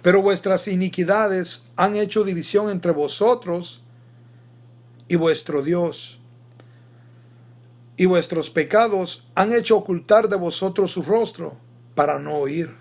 Pero 0.00 0.22
vuestras 0.22 0.68
iniquidades 0.68 1.64
han 1.76 1.96
hecho 1.96 2.24
división 2.24 2.70
entre 2.70 2.92
vosotros 2.92 3.82
y 5.08 5.16
vuestro 5.16 5.62
Dios. 5.62 6.17
Y 7.98 8.06
vuestros 8.06 8.48
pecados 8.48 9.28
han 9.34 9.52
hecho 9.52 9.76
ocultar 9.76 10.30
de 10.30 10.36
vosotros 10.36 10.92
su 10.92 11.02
rostro 11.02 11.58
para 11.94 12.18
no 12.18 12.36
oír. 12.36 12.74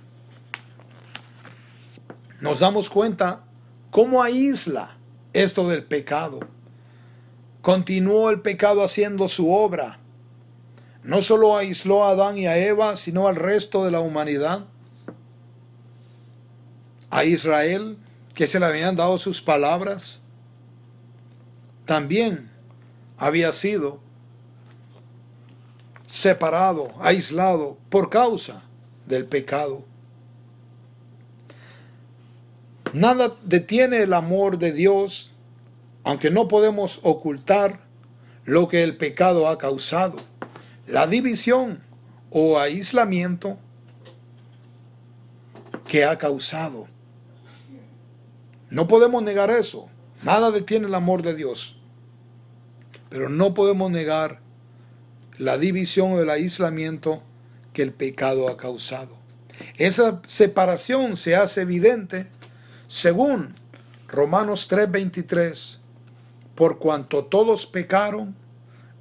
Nos 2.39 2.61
damos 2.61 2.89
cuenta 2.89 3.43
cómo 3.91 4.23
aísla 4.23 4.95
esto 5.33 5.67
del 5.67 5.83
pecado. 5.83 6.39
Continuó 7.61 8.29
el 8.29 8.39
pecado 8.39 8.81
haciendo 8.81 9.27
su 9.27 9.51
obra 9.51 9.99
no 11.07 11.21
solo 11.21 11.55
aisló 11.55 12.03
a 12.03 12.09
Adán 12.09 12.37
y 12.37 12.47
a 12.47 12.57
Eva, 12.57 12.97
sino 12.97 13.29
al 13.29 13.37
resto 13.37 13.85
de 13.85 13.91
la 13.91 14.01
humanidad. 14.01 14.65
A 17.09 17.23
Israel, 17.23 17.97
que 18.33 18.45
se 18.45 18.59
le 18.59 18.65
habían 18.65 18.97
dado 18.97 19.17
sus 19.17 19.41
palabras, 19.41 20.19
también 21.85 22.51
había 23.17 23.53
sido 23.53 24.01
separado, 26.07 26.93
aislado 26.99 27.77
por 27.89 28.09
causa 28.09 28.63
del 29.05 29.25
pecado. 29.25 29.83
Nada 32.93 33.35
detiene 33.43 33.97
el 33.97 34.13
amor 34.13 34.57
de 34.57 34.71
Dios, 34.71 35.33
aunque 36.03 36.31
no 36.31 36.47
podemos 36.47 36.99
ocultar 37.03 37.81
lo 38.45 38.67
que 38.67 38.83
el 38.83 38.97
pecado 38.97 39.47
ha 39.47 39.57
causado 39.57 40.17
la 40.87 41.05
división 41.05 41.83
o 42.29 42.57
aislamiento 42.57 43.57
que 45.85 46.05
ha 46.05 46.17
causado. 46.17 46.87
No 48.69 48.87
podemos 48.87 49.21
negar 49.21 49.51
eso. 49.51 49.89
Nada 50.23 50.51
detiene 50.51 50.87
el 50.87 50.95
amor 50.95 51.21
de 51.21 51.35
Dios. 51.35 51.77
Pero 53.09 53.29
no 53.29 53.53
podemos 53.53 53.91
negar 53.91 54.41
la 55.37 55.57
división 55.57 56.13
o 56.13 56.21
el 56.21 56.29
aislamiento 56.29 57.21
que 57.73 57.83
el 57.83 57.93
pecado 57.93 58.49
ha 58.49 58.57
causado. 58.57 59.17
Esa 59.77 60.21
separación 60.25 61.17
se 61.17 61.35
hace 61.35 61.61
evidente 61.61 62.27
según 62.87 63.53
Romanos 64.07 64.67
3:23, 64.69 65.79
por 66.55 66.79
cuanto 66.79 67.25
todos 67.25 67.67
pecaron 67.67 68.35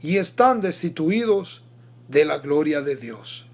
y 0.02 0.16
están 0.16 0.60
destituidos 0.60 1.62
de 2.08 2.24
la 2.24 2.38
gloria 2.38 2.80
de 2.80 2.96
Dios. 2.96 3.46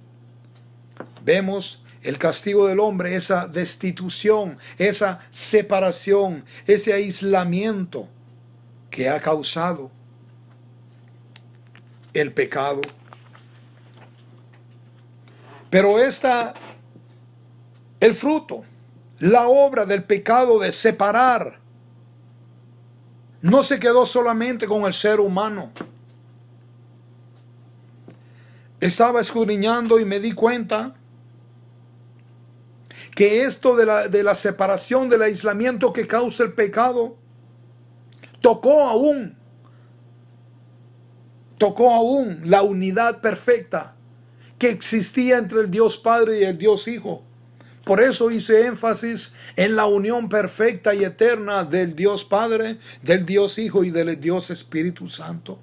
Vemos 1.24 1.84
el 2.02 2.18
castigo 2.18 2.66
del 2.66 2.80
hombre, 2.80 3.14
esa 3.14 3.46
destitución, 3.46 4.58
esa 4.78 5.20
separación, 5.30 6.44
ese 6.66 6.92
aislamiento 6.92 8.08
que 8.90 9.08
ha 9.08 9.20
causado 9.20 9.90
el 12.14 12.33
pecado. 12.33 12.81
Pero 15.70 15.98
esta, 15.98 16.55
el 18.01 18.14
fruto, 18.14 18.64
la 19.18 19.48
obra 19.48 19.87
del 19.87 20.05
pecado 20.05 20.59
de 20.59 20.70
separar, 20.72 21.59
no 23.40 23.62
se 23.62 23.81
quedó 23.81 24.07
solamente 24.07 24.66
con 24.66 24.85
el 24.85 24.92
ser 24.92 25.18
humano. 25.18 25.72
Estaba 28.81 29.20
escudriñando 29.20 29.98
y 29.98 30.05
me 30.05 30.20
di 30.20 30.33
cuenta 30.33 30.94
que 33.14 33.42
esto 33.44 33.77
de 33.77 33.87
la, 33.87 34.09
de 34.09 34.22
la 34.22 34.35
separación, 34.35 35.09
del 35.09 35.22
aislamiento 35.22 35.92
que 35.92 36.07
causa 36.07 36.44
el 36.44 36.53
pecado, 36.53 37.16
tocó 38.40 38.83
aún, 38.88 39.37
tocó 41.62 41.94
aún 41.94 42.40
la 42.44 42.62
unidad 42.62 43.20
perfecta 43.20 43.94
que 44.59 44.68
existía 44.68 45.38
entre 45.38 45.61
el 45.61 45.70
Dios 45.70 45.96
Padre 45.96 46.40
y 46.40 46.42
el 46.42 46.59
Dios 46.59 46.88
Hijo. 46.88 47.22
Por 47.85 48.01
eso 48.01 48.33
hice 48.33 48.66
énfasis 48.66 49.33
en 49.55 49.77
la 49.77 49.87
unión 49.87 50.29
perfecta 50.29 50.92
y 50.92 51.05
eterna 51.05 51.62
del 51.62 51.94
Dios 51.94 52.25
Padre, 52.25 52.79
del 53.01 53.25
Dios 53.25 53.61
Hijo 53.61 53.85
y 53.85 53.90
del 53.90 54.20
Dios 54.20 54.51
Espíritu 54.51 55.07
Santo. 55.07 55.61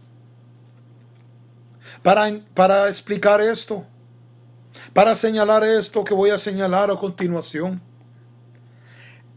Para, 2.01 2.31
para 2.53 2.87
explicar 2.87 3.41
esto, 3.41 3.85
para 4.93 5.13
señalar 5.15 5.65
esto 5.65 6.05
que 6.05 6.13
voy 6.13 6.29
a 6.29 6.37
señalar 6.37 6.89
a 6.91 6.95
continuación. 6.95 7.81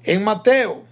En 0.05 0.23
Mateo, 0.23 0.85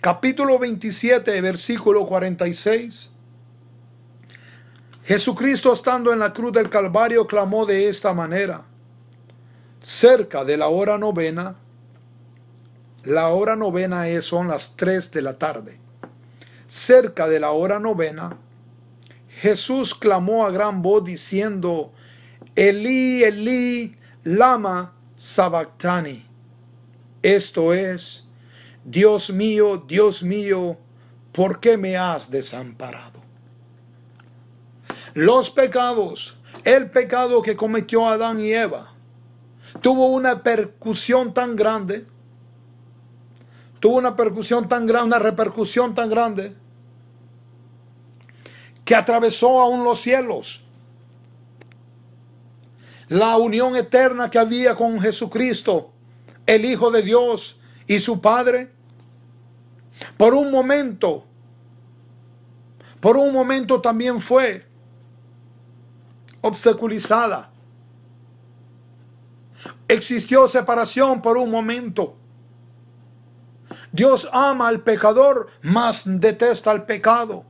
capítulo 0.00 0.58
27, 0.58 1.40
versículo 1.40 2.04
46, 2.04 3.13
Jesucristo 5.04 5.70
estando 5.70 6.14
en 6.14 6.18
la 6.18 6.32
cruz 6.32 6.52
del 6.52 6.70
Calvario 6.70 7.26
clamó 7.26 7.66
de 7.66 7.90
esta 7.90 8.14
manera, 8.14 8.64
cerca 9.80 10.46
de 10.46 10.56
la 10.56 10.68
hora 10.68 10.96
novena, 10.96 11.56
la 13.04 13.28
hora 13.28 13.54
novena 13.54 14.08
es, 14.08 14.24
son 14.24 14.48
las 14.48 14.76
3 14.76 15.10
de 15.10 15.20
la 15.20 15.36
tarde, 15.36 15.78
cerca 16.66 17.28
de 17.28 17.38
la 17.38 17.50
hora 17.50 17.78
novena, 17.78 18.38
Jesús 19.28 19.94
clamó 19.94 20.46
a 20.46 20.50
gran 20.50 20.80
voz 20.80 21.04
diciendo, 21.04 21.92
Elí, 22.54 23.22
Elí, 23.24 23.96
lama 24.22 24.94
sabactani. 25.16 26.26
Esto 27.20 27.74
es, 27.74 28.24
Dios 28.84 29.28
mío, 29.28 29.84
Dios 29.86 30.22
mío, 30.22 30.78
¿por 31.32 31.60
qué 31.60 31.76
me 31.76 31.98
has 31.98 32.30
desamparado? 32.30 33.23
Los 35.14 35.50
pecados, 35.50 36.36
el 36.64 36.90
pecado 36.90 37.40
que 37.40 37.56
cometió 37.56 38.08
Adán 38.08 38.40
y 38.40 38.52
Eva, 38.52 38.92
tuvo 39.80 40.08
una 40.08 40.42
percusión 40.42 41.32
tan 41.32 41.54
grande, 41.54 42.04
tuvo 43.78 43.96
una 43.96 44.16
percusión 44.16 44.68
tan 44.68 44.86
grande, 44.86 45.06
una 45.06 45.18
repercusión 45.20 45.94
tan 45.94 46.10
grande, 46.10 46.56
que 48.84 48.96
atravesó 48.96 49.60
aún 49.60 49.84
los 49.84 50.00
cielos. 50.00 50.64
La 53.08 53.36
unión 53.36 53.76
eterna 53.76 54.30
que 54.30 54.40
había 54.40 54.74
con 54.74 55.00
Jesucristo, 55.00 55.92
el 56.44 56.64
Hijo 56.64 56.90
de 56.90 57.02
Dios 57.02 57.60
y 57.86 58.00
su 58.00 58.20
Padre, 58.20 58.72
por 60.16 60.34
un 60.34 60.50
momento, 60.50 61.24
por 62.98 63.16
un 63.16 63.32
momento 63.32 63.80
también 63.80 64.20
fue 64.20 64.73
obstaculizada. 66.44 67.50
Existió 69.88 70.46
separación 70.46 71.22
por 71.22 71.38
un 71.38 71.50
momento. 71.50 72.16
Dios 73.90 74.28
ama 74.30 74.68
al 74.68 74.80
pecador, 74.80 75.48
mas 75.62 76.02
detesta 76.04 76.70
al 76.70 76.84
pecado. 76.84 77.44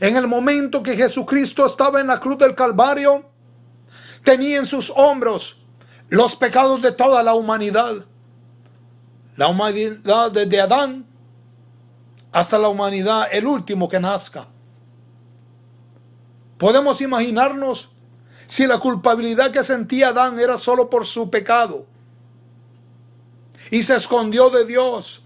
En 0.00 0.16
el 0.16 0.26
momento 0.26 0.82
que 0.82 0.96
Jesucristo 0.96 1.64
estaba 1.64 2.00
en 2.00 2.08
la 2.08 2.18
cruz 2.18 2.38
del 2.38 2.56
Calvario, 2.56 3.24
tenía 4.24 4.58
en 4.58 4.66
sus 4.66 4.92
hombros 4.96 5.62
los 6.08 6.34
pecados 6.34 6.82
de 6.82 6.90
toda 6.90 7.22
la 7.22 7.34
humanidad. 7.34 8.04
La 9.36 9.46
humanidad 9.46 10.32
desde 10.32 10.60
Adán 10.60 11.06
hasta 12.32 12.58
la 12.58 12.68
humanidad, 12.68 13.28
el 13.30 13.46
último 13.46 13.88
que 13.88 14.00
nazca. 14.00 14.48
Podemos 16.58 17.00
imaginarnos 17.00 17.92
si 18.48 18.66
la 18.66 18.78
culpabilidad 18.78 19.52
que 19.52 19.62
sentía 19.62 20.08
Adán 20.08 20.38
era 20.40 20.56
solo 20.56 20.88
por 20.88 21.04
su 21.04 21.28
pecado 21.28 21.84
y 23.70 23.82
se 23.82 23.94
escondió 23.94 24.48
de 24.48 24.64
Dios. 24.64 25.22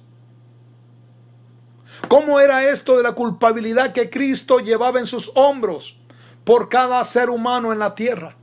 ¿Cómo 2.08 2.40
era 2.40 2.68
esto 2.68 2.96
de 2.96 3.04
la 3.04 3.12
culpabilidad 3.12 3.92
que 3.92 4.10
Cristo 4.10 4.58
llevaba 4.58 4.98
en 4.98 5.06
sus 5.06 5.30
hombros 5.36 6.00
por 6.42 6.68
cada 6.68 7.02
ser 7.04 7.30
humano 7.30 7.72
en 7.72 7.78
la 7.78 7.94
tierra? 7.94 8.36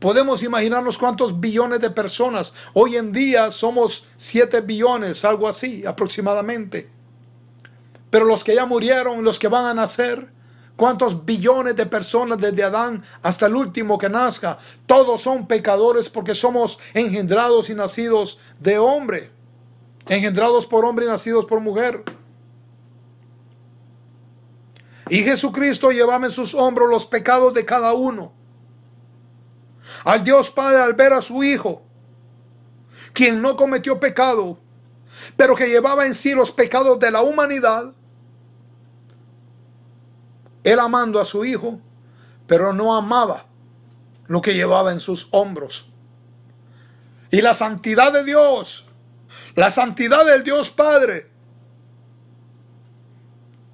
Podemos 0.00 0.42
imaginarnos 0.42 0.98
cuántos 0.98 1.38
billones 1.38 1.80
de 1.80 1.90
personas. 1.90 2.54
Hoy 2.74 2.96
en 2.96 3.12
día 3.12 3.52
somos 3.52 4.08
7 4.16 4.62
billones, 4.62 5.24
algo 5.24 5.46
así 5.46 5.86
aproximadamente. 5.86 6.90
Pero 8.10 8.24
los 8.24 8.42
que 8.42 8.56
ya 8.56 8.66
murieron, 8.66 9.22
los 9.22 9.38
que 9.38 9.46
van 9.46 9.66
a 9.66 9.74
nacer, 9.74 10.32
cuántos 10.78 11.26
billones 11.26 11.74
de 11.74 11.86
personas 11.86 12.38
desde 12.38 12.62
Adán 12.62 13.02
hasta 13.20 13.46
el 13.46 13.56
último 13.56 13.98
que 13.98 14.08
nazca, 14.08 14.58
todos 14.86 15.20
son 15.20 15.48
pecadores 15.48 16.08
porque 16.08 16.36
somos 16.36 16.78
engendrados 16.94 17.68
y 17.68 17.74
nacidos 17.74 18.38
de 18.60 18.78
hombre, 18.78 19.32
engendrados 20.06 20.68
por 20.68 20.84
hombre 20.84 21.04
y 21.04 21.08
nacidos 21.08 21.46
por 21.46 21.58
mujer. 21.58 22.04
Y 25.10 25.24
Jesucristo 25.24 25.90
llevaba 25.90 26.26
en 26.26 26.32
sus 26.32 26.54
hombros 26.54 26.88
los 26.88 27.06
pecados 27.06 27.52
de 27.54 27.64
cada 27.64 27.92
uno. 27.94 28.32
Al 30.04 30.22
Dios 30.22 30.48
Padre 30.48 30.78
al 30.78 30.94
ver 30.94 31.12
a 31.12 31.20
su 31.20 31.42
Hijo, 31.42 31.82
quien 33.12 33.42
no 33.42 33.56
cometió 33.56 33.98
pecado, 33.98 34.60
pero 35.36 35.56
que 35.56 35.66
llevaba 35.66 36.06
en 36.06 36.14
sí 36.14 36.34
los 36.34 36.52
pecados 36.52 37.00
de 37.00 37.10
la 37.10 37.22
humanidad, 37.22 37.94
él 40.72 40.80
amando 40.80 41.20
a 41.20 41.24
su 41.24 41.44
Hijo, 41.44 41.80
pero 42.46 42.72
no 42.72 42.96
amaba 42.96 43.46
lo 44.26 44.40
que 44.42 44.54
llevaba 44.54 44.92
en 44.92 45.00
sus 45.00 45.28
hombros. 45.30 45.90
Y 47.30 47.40
la 47.42 47.54
santidad 47.54 48.12
de 48.12 48.24
Dios, 48.24 48.86
la 49.54 49.70
santidad 49.70 50.24
del 50.24 50.44
Dios 50.44 50.70
Padre, 50.70 51.30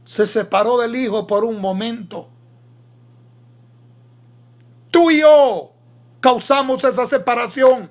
se 0.05 0.27
separó 0.27 0.79
del 0.79 0.95
Hijo 0.97 1.27
por 1.27 1.45
un 1.45 1.61
momento. 1.61 2.29
Tú 4.91 5.11
y 5.11 5.21
yo 5.21 5.73
causamos 6.21 6.85
esa 6.85 7.07
separación. 7.07 7.91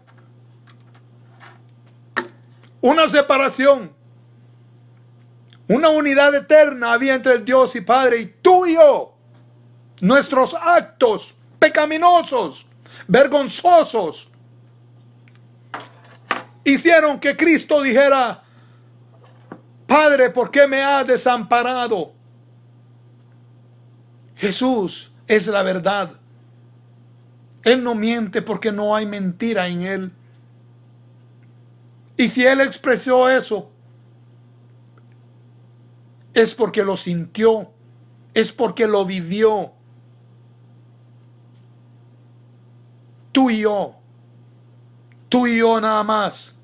Una 2.81 3.09
separación. 3.09 3.93
Una 5.67 5.89
unidad 5.89 6.35
eterna 6.35 6.93
había 6.93 7.15
entre 7.15 7.33
el 7.33 7.45
Dios 7.45 7.75
y 7.75 7.81
Padre 7.81 8.19
y 8.19 8.25
tú 8.41 8.65
y 8.65 8.75
yo. 8.75 9.15
Nuestros 10.01 10.53
actos 10.53 11.35
pecaminosos, 11.59 12.67
vergonzosos, 13.07 14.29
hicieron 16.65 17.19
que 17.19 17.37
Cristo 17.37 17.81
dijera, 17.81 18.43
Padre, 19.87 20.29
¿por 20.29 20.51
qué 20.51 20.67
me 20.67 20.81
has 20.81 21.07
desamparado? 21.07 22.13
Jesús 24.35 25.11
es 25.27 25.47
la 25.47 25.63
verdad. 25.63 26.11
Él 27.63 27.83
no 27.83 27.95
miente 27.95 28.41
porque 28.41 28.73
no 28.73 28.95
hay 28.95 29.05
mentira 29.05 29.67
en 29.67 29.81
Él. 29.83 30.11
Y 32.17 32.27
si 32.27 32.45
Él 32.45 32.59
expresó 32.59 33.29
eso, 33.29 33.72
es 36.33 36.55
porque 36.55 36.83
lo 36.83 36.97
sintió, 36.97 37.71
es 38.33 38.51
porque 38.51 38.87
lo 38.87 39.05
vivió. 39.05 39.71
Tú 43.31 43.49
y 43.49 43.59
yo, 43.59 43.95
tú 45.29 45.47
y 45.47 45.57
yo 45.57 45.79
nada 45.79 46.03
más. 46.03 46.55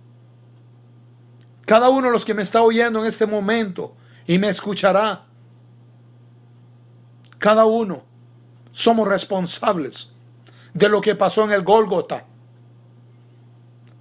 Cada 1.66 1.90
uno 1.90 2.08
de 2.08 2.14
los 2.14 2.26
que 2.26 2.34
me 2.34 2.42
está 2.42 2.62
oyendo 2.64 3.00
en 3.00 3.06
este 3.06 3.28
momento 3.28 3.96
y 4.26 4.40
me 4.40 4.50
escuchará, 4.50 5.26
cada 7.38 7.66
uno 7.66 8.04
somos 8.72 9.08
responsables 9.08 10.12
de 10.74 10.90
lo 10.90 11.02
que 11.02 11.16
pasó 11.16 11.44
en 11.44 11.52
el 11.52 11.64
Gólgota, 11.64 12.26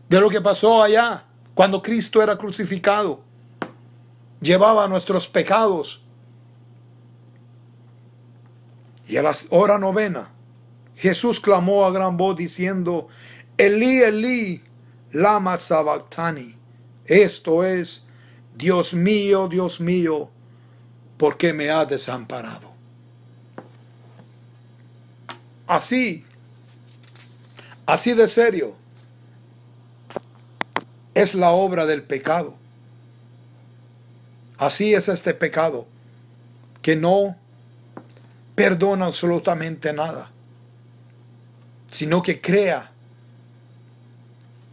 de 0.09 0.21
lo 0.21 0.31
que 0.31 0.41
pasó 0.41 0.83
allá 0.83 1.25
cuando 1.55 1.83
Cristo 1.83 2.23
era 2.23 2.37
crucificado. 2.37 3.28
Llevaba 4.41 4.89
nuestros 4.89 5.29
pecados. 5.29 6.03
Y 9.07 9.17
a 9.17 9.23
la 9.23 9.33
hora 9.51 9.79
novena, 9.79 10.31
Jesús 10.97 11.41
clamó 11.41 11.85
a 11.85 11.91
gran 11.91 12.17
voz 12.17 12.37
diciendo, 12.37 13.09
Elí, 13.57 14.03
Elí, 14.03 14.63
lama 15.13 15.57
sabactani. 15.57 16.55
Esto 17.07 17.65
es, 17.65 18.03
Dios 18.55 18.93
mío, 18.93 19.49
Dios 19.49 19.81
mío, 19.81 20.31
¿por 21.17 21.39
qué 21.39 21.53
me 21.53 21.71
has 21.71 21.89
desamparado? 21.89 22.73
Así, 25.67 26.25
así 27.87 28.15
de 28.15 28.27
serio, 28.27 28.77
es 31.15 31.35
la 31.35 31.51
obra 31.51 31.87
del 31.87 32.03
pecado. 32.03 32.57
Así 34.59 34.93
es 34.93 35.09
este 35.09 35.35
pecado, 35.35 35.87
que 36.83 36.97
no 36.97 37.37
perdona 38.55 39.07
absolutamente 39.07 39.93
nada, 39.93 40.31
sino 41.91 42.23
que 42.23 42.41
crea 42.41 42.91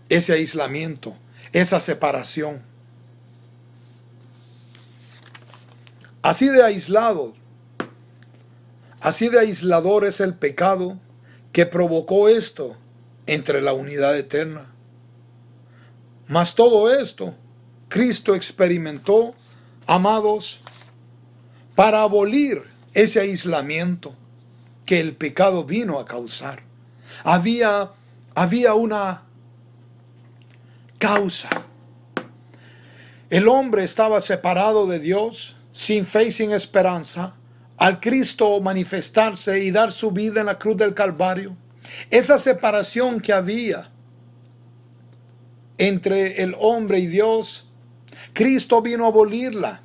ese 0.09 0.33
aislamiento, 0.33 1.15
esa 1.53 1.79
separación. 1.79 2.61
Así 6.21 6.49
de 6.49 6.63
aislado, 6.63 7.35
así 8.99 9.29
de 9.29 9.39
aislador 9.39 10.05
es 10.05 10.19
el 10.19 10.33
pecado 10.33 10.99
que 11.51 11.67
provocó 11.67 12.27
esto 12.27 12.75
entre 13.27 13.61
la 13.61 13.73
unidad 13.73 14.17
eterna. 14.17 14.71
Mas 16.27 16.55
todo 16.55 16.91
esto 16.91 17.35
Cristo 17.87 18.35
experimentó, 18.35 19.35
amados, 19.85 20.61
para 21.75 22.01
abolir 22.01 22.63
ese 22.93 23.19
aislamiento 23.19 24.15
que 24.85 24.99
el 24.99 25.15
pecado 25.15 25.63
vino 25.63 25.99
a 25.99 26.05
causar. 26.05 26.63
Había, 27.23 27.91
había 28.33 28.73
una 28.73 29.23
causa. 30.97 31.49
El 33.29 33.47
hombre 33.47 33.83
estaba 33.83 34.21
separado 34.21 34.87
de 34.87 34.99
Dios, 34.99 35.55
sin 35.71 36.05
fe 36.05 36.25
y 36.25 36.31
sin 36.31 36.51
esperanza, 36.51 37.35
al 37.77 37.99
Cristo 37.99 38.61
manifestarse 38.61 39.59
y 39.63 39.71
dar 39.71 39.91
su 39.91 40.11
vida 40.11 40.39
en 40.39 40.45
la 40.45 40.57
cruz 40.57 40.77
del 40.77 40.93
Calvario. 40.93 41.57
Esa 42.09 42.39
separación 42.39 43.19
que 43.19 43.33
había 43.33 43.91
entre 45.77 46.41
el 46.41 46.55
hombre 46.59 46.99
y 46.99 47.07
Dios, 47.07 47.64
Cristo 48.33 48.81
vino 48.81 49.05
a 49.05 49.07
abolirla. 49.07 49.81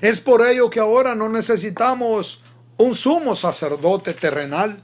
Es 0.00 0.20
por 0.20 0.46
ello 0.46 0.70
que 0.70 0.80
ahora 0.80 1.14
no 1.14 1.28
necesitamos 1.28 2.42
un 2.76 2.94
sumo 2.94 3.34
sacerdote 3.34 4.14
terrenal. 4.14 4.82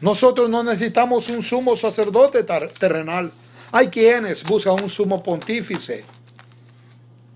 Nosotros 0.00 0.50
no 0.50 0.62
necesitamos 0.62 1.28
un 1.28 1.42
sumo 1.42 1.76
sacerdote 1.76 2.44
terrenal. 2.78 3.32
Hay 3.72 3.88
quienes 3.88 4.44
buscan 4.44 4.82
un 4.82 4.90
sumo 4.90 5.22
pontífice. 5.22 6.04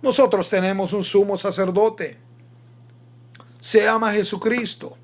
Nosotros 0.03 0.48
tenemos 0.48 0.92
un 0.92 1.05
sumo 1.05 1.36
sacerdote. 1.36 2.18
Se 3.61 3.82
llama 3.82 4.12
Jesucristo. 4.12 4.96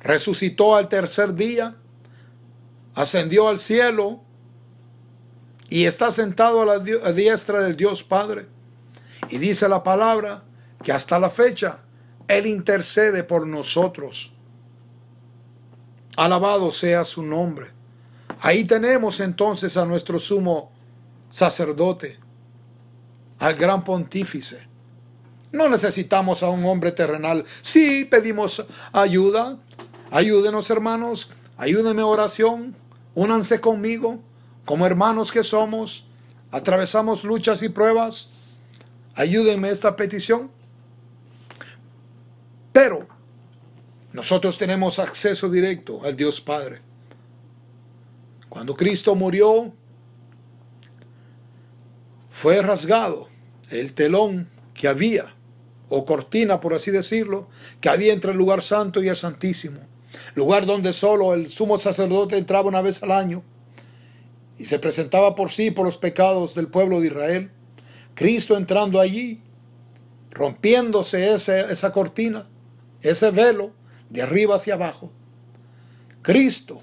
Resucitó 0.00 0.76
al 0.76 0.88
tercer 0.88 1.34
día. 1.34 1.76
Ascendió 2.94 3.48
al 3.48 3.58
cielo. 3.58 4.20
Y 5.72 5.86
está 5.86 6.12
sentado 6.12 6.60
a 6.60 6.66
la 6.66 6.78
diestra 6.80 7.62
del 7.62 7.78
Dios 7.78 8.04
Padre. 8.04 8.46
Y 9.30 9.38
dice 9.38 9.70
la 9.70 9.82
palabra 9.82 10.42
que 10.84 10.92
hasta 10.92 11.18
la 11.18 11.30
fecha 11.30 11.78
Él 12.28 12.46
intercede 12.46 13.24
por 13.24 13.46
nosotros. 13.46 14.34
Alabado 16.14 16.70
sea 16.72 17.04
su 17.04 17.22
nombre. 17.22 17.68
Ahí 18.40 18.66
tenemos 18.66 19.18
entonces 19.20 19.78
a 19.78 19.86
nuestro 19.86 20.18
sumo 20.18 20.70
sacerdote, 21.30 22.18
al 23.38 23.54
gran 23.54 23.82
pontífice. 23.82 24.68
No 25.52 25.70
necesitamos 25.70 26.42
a 26.42 26.50
un 26.50 26.66
hombre 26.66 26.92
terrenal. 26.92 27.46
Sí 27.62 28.04
pedimos 28.04 28.62
ayuda. 28.92 29.56
Ayúdenos 30.10 30.68
hermanos. 30.68 31.30
Ayúdenme 31.56 32.02
oración. 32.02 32.76
Únanse 33.14 33.62
conmigo. 33.62 34.20
Como 34.64 34.86
hermanos 34.86 35.32
que 35.32 35.44
somos. 35.44 36.06
Atravesamos 36.50 37.24
luchas 37.24 37.62
y 37.62 37.68
pruebas. 37.68 38.28
Ayúdenme 39.14 39.70
esta 39.70 39.96
petición. 39.96 40.50
Pero 42.72 43.06
nosotros 44.12 44.58
tenemos 44.58 44.98
acceso 44.98 45.48
directo 45.48 46.00
al 46.04 46.16
Dios 46.16 46.40
Padre. 46.40 46.80
Cuando 48.48 48.76
Cristo 48.76 49.14
murió, 49.14 49.72
fue 52.30 52.60
rasgado 52.60 53.28
el 53.70 53.94
telón 53.94 54.48
que 54.74 54.88
había, 54.88 55.34
o 55.88 56.04
cortina 56.04 56.60
por 56.60 56.74
así 56.74 56.90
decirlo, 56.90 57.48
que 57.80 57.88
había 57.88 58.12
entre 58.12 58.32
el 58.32 58.38
lugar 58.38 58.62
santo 58.62 59.02
y 59.02 59.08
el 59.08 59.16
santísimo, 59.16 59.80
lugar 60.34 60.66
donde 60.66 60.92
solo 60.92 61.32
el 61.32 61.48
sumo 61.48 61.78
sacerdote 61.78 62.36
entraba 62.36 62.68
una 62.68 62.82
vez 62.82 63.02
al 63.02 63.12
año 63.12 63.42
y 64.58 64.64
se 64.66 64.78
presentaba 64.78 65.34
por 65.34 65.50
sí 65.50 65.70
por 65.70 65.84
los 65.84 65.96
pecados 65.96 66.54
del 66.54 66.68
pueblo 66.68 67.00
de 67.00 67.08
Israel. 67.08 67.50
Cristo 68.14 68.56
entrando 68.56 69.00
allí, 69.00 69.42
rompiéndose 70.30 71.32
esa 71.32 71.92
cortina, 71.92 72.48
ese 73.00 73.30
velo, 73.30 73.72
de 74.10 74.22
arriba 74.22 74.56
hacia 74.56 74.74
abajo. 74.74 75.10
Cristo 76.20 76.82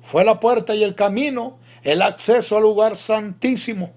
fue 0.00 0.24
la 0.24 0.40
puerta 0.40 0.74
y 0.74 0.82
el 0.84 0.94
camino, 0.94 1.58
el 1.82 2.02
acceso 2.02 2.56
al 2.56 2.62
lugar 2.62 2.96
santísimo, 2.96 3.92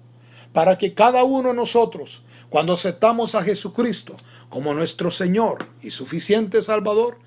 para 0.52 0.76
que 0.76 0.94
cada 0.94 1.24
uno 1.24 1.50
de 1.50 1.54
nosotros, 1.54 2.24
cuando 2.50 2.72
aceptamos 2.72 3.34
a 3.34 3.42
Jesucristo 3.42 4.16
como 4.48 4.74
nuestro 4.74 5.10
Señor 5.10 5.68
y 5.82 5.90
suficiente 5.90 6.62
Salvador, 6.62 7.18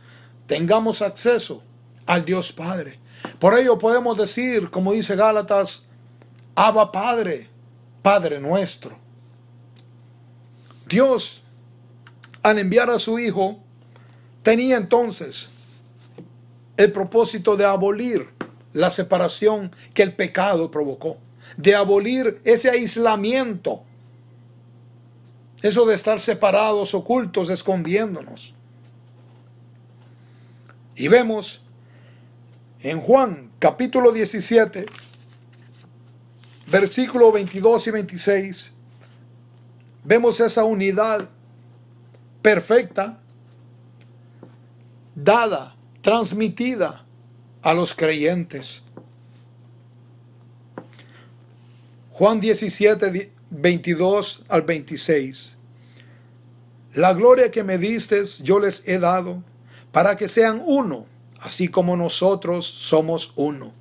tengamos 0.48 1.02
acceso 1.02 1.64
al 2.06 2.26
Dios 2.26 2.52
Padre. 2.52 3.00
Por 3.39 3.57
ello 3.57 3.78
podemos 3.78 4.17
decir, 4.17 4.70
como 4.70 4.93
dice 4.93 5.15
Gálatas, 5.15 5.84
Abba 6.55 6.91
Padre, 6.91 7.49
Padre 8.01 8.39
nuestro. 8.39 8.97
Dios, 10.88 11.43
al 12.41 12.59
enviar 12.59 12.89
a 12.89 12.99
su 12.99 13.20
Hijo, 13.20 13.59
tenía 14.41 14.78
entonces 14.78 15.49
el 16.78 16.91
propósito 16.91 17.55
de 17.55 17.65
abolir 17.65 18.30
la 18.74 18.89
separación 18.89 19.72
que 19.93 20.03
el 20.03 20.15
pecado 20.15 20.72
provocó, 20.72 21.17
de 21.57 21.76
abolir 21.76 22.41
ese 22.43 22.70
aislamiento, 22.70 23.84
eso 25.61 25.86
de 25.86 25.95
estar 25.95 26.20
separados, 26.20 26.93
ocultos, 26.93 27.49
escondiéndonos. 27.49 28.53
Y 30.95 31.07
vemos 31.07 31.61
en 32.82 33.02
Juan 33.02 33.52
capítulo 33.60 34.12
17, 34.12 34.86
versículo 36.68 37.32
22 37.32 37.88
y 37.88 37.92
26, 37.92 38.72
vemos 40.04 40.40
esa 40.40 40.64
unidad 40.64 41.30
perfecta 42.42 43.20
dada, 45.14 45.76
transmitida 46.02 47.06
a 47.62 47.74
los 47.74 47.94
creyentes. 47.94 48.82
Juan 52.12 52.40
17, 52.40 53.32
22 53.50 54.44
al 54.50 54.62
26. 54.62 55.56
La 56.94 57.14
gloria 57.14 57.52
que 57.52 57.64
me 57.64 57.78
diste 57.78 58.24
yo 58.42 58.60
les 58.60 58.88
he 58.88 59.00
dado 59.00 59.44
para 59.92 60.16
que 60.16 60.28
sean 60.28 60.62
uno, 60.66 61.06
así 61.40 61.68
como 61.68 61.96
nosotros 61.96 62.66
somos 62.66 63.34
uno. 63.36 63.74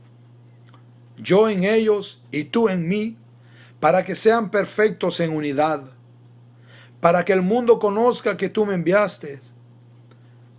Yo 1.17 1.49
en 1.49 1.65
ellos 1.65 2.23
y 2.31 2.45
tú 2.45 2.69
en 2.69 2.89
mí, 2.89 3.17
para 3.81 4.05
que 4.05 4.15
sean 4.15 4.51
perfectos 4.51 5.21
en 5.21 5.33
unidad, 5.33 5.85
para 7.01 7.25
que 7.25 7.33
el 7.33 7.43
mundo 7.43 7.79
conozca 7.79 8.37
que 8.37 8.49
tú 8.49 8.67
me 8.67 8.75
enviaste 8.75 9.41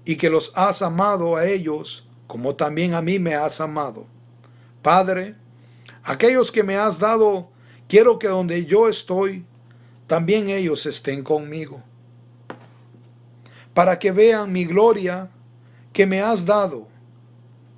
y 0.05 0.15
que 0.15 0.29
los 0.29 0.51
has 0.55 0.81
amado 0.81 1.35
a 1.35 1.45
ellos 1.45 2.05
como 2.27 2.55
también 2.55 2.93
a 2.93 3.01
mí 3.01 3.17
me 3.19 3.35
has 3.35 3.59
amado. 3.59 4.05
Padre, 4.81 5.35
aquellos 6.03 6.51
que 6.51 6.63
me 6.63 6.77
has 6.77 6.99
dado, 6.99 7.49
quiero 7.87 8.19
que 8.19 8.27
donde 8.27 8.65
yo 8.65 8.87
estoy, 8.87 9.45
también 10.05 10.49
ellos 10.49 10.85
estén 10.85 11.23
conmigo, 11.23 11.83
para 13.73 13.97
que 13.97 14.11
vean 14.11 14.51
mi 14.51 14.65
gloria 14.65 15.29
que 15.91 16.05
me 16.05 16.21
has 16.21 16.45
dado, 16.45 16.88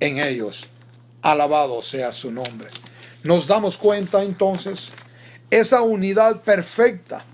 en 0.00 0.18
ellos. 0.18 0.68
Alabado 1.22 1.82
sea 1.82 2.12
su 2.12 2.30
nombre. 2.30 2.68
Nos 3.22 3.46
damos 3.46 3.76
cuenta 3.76 4.22
entonces 4.22 4.90
esa 5.50 5.82
unidad 5.82 6.42
perfecta 6.42 7.24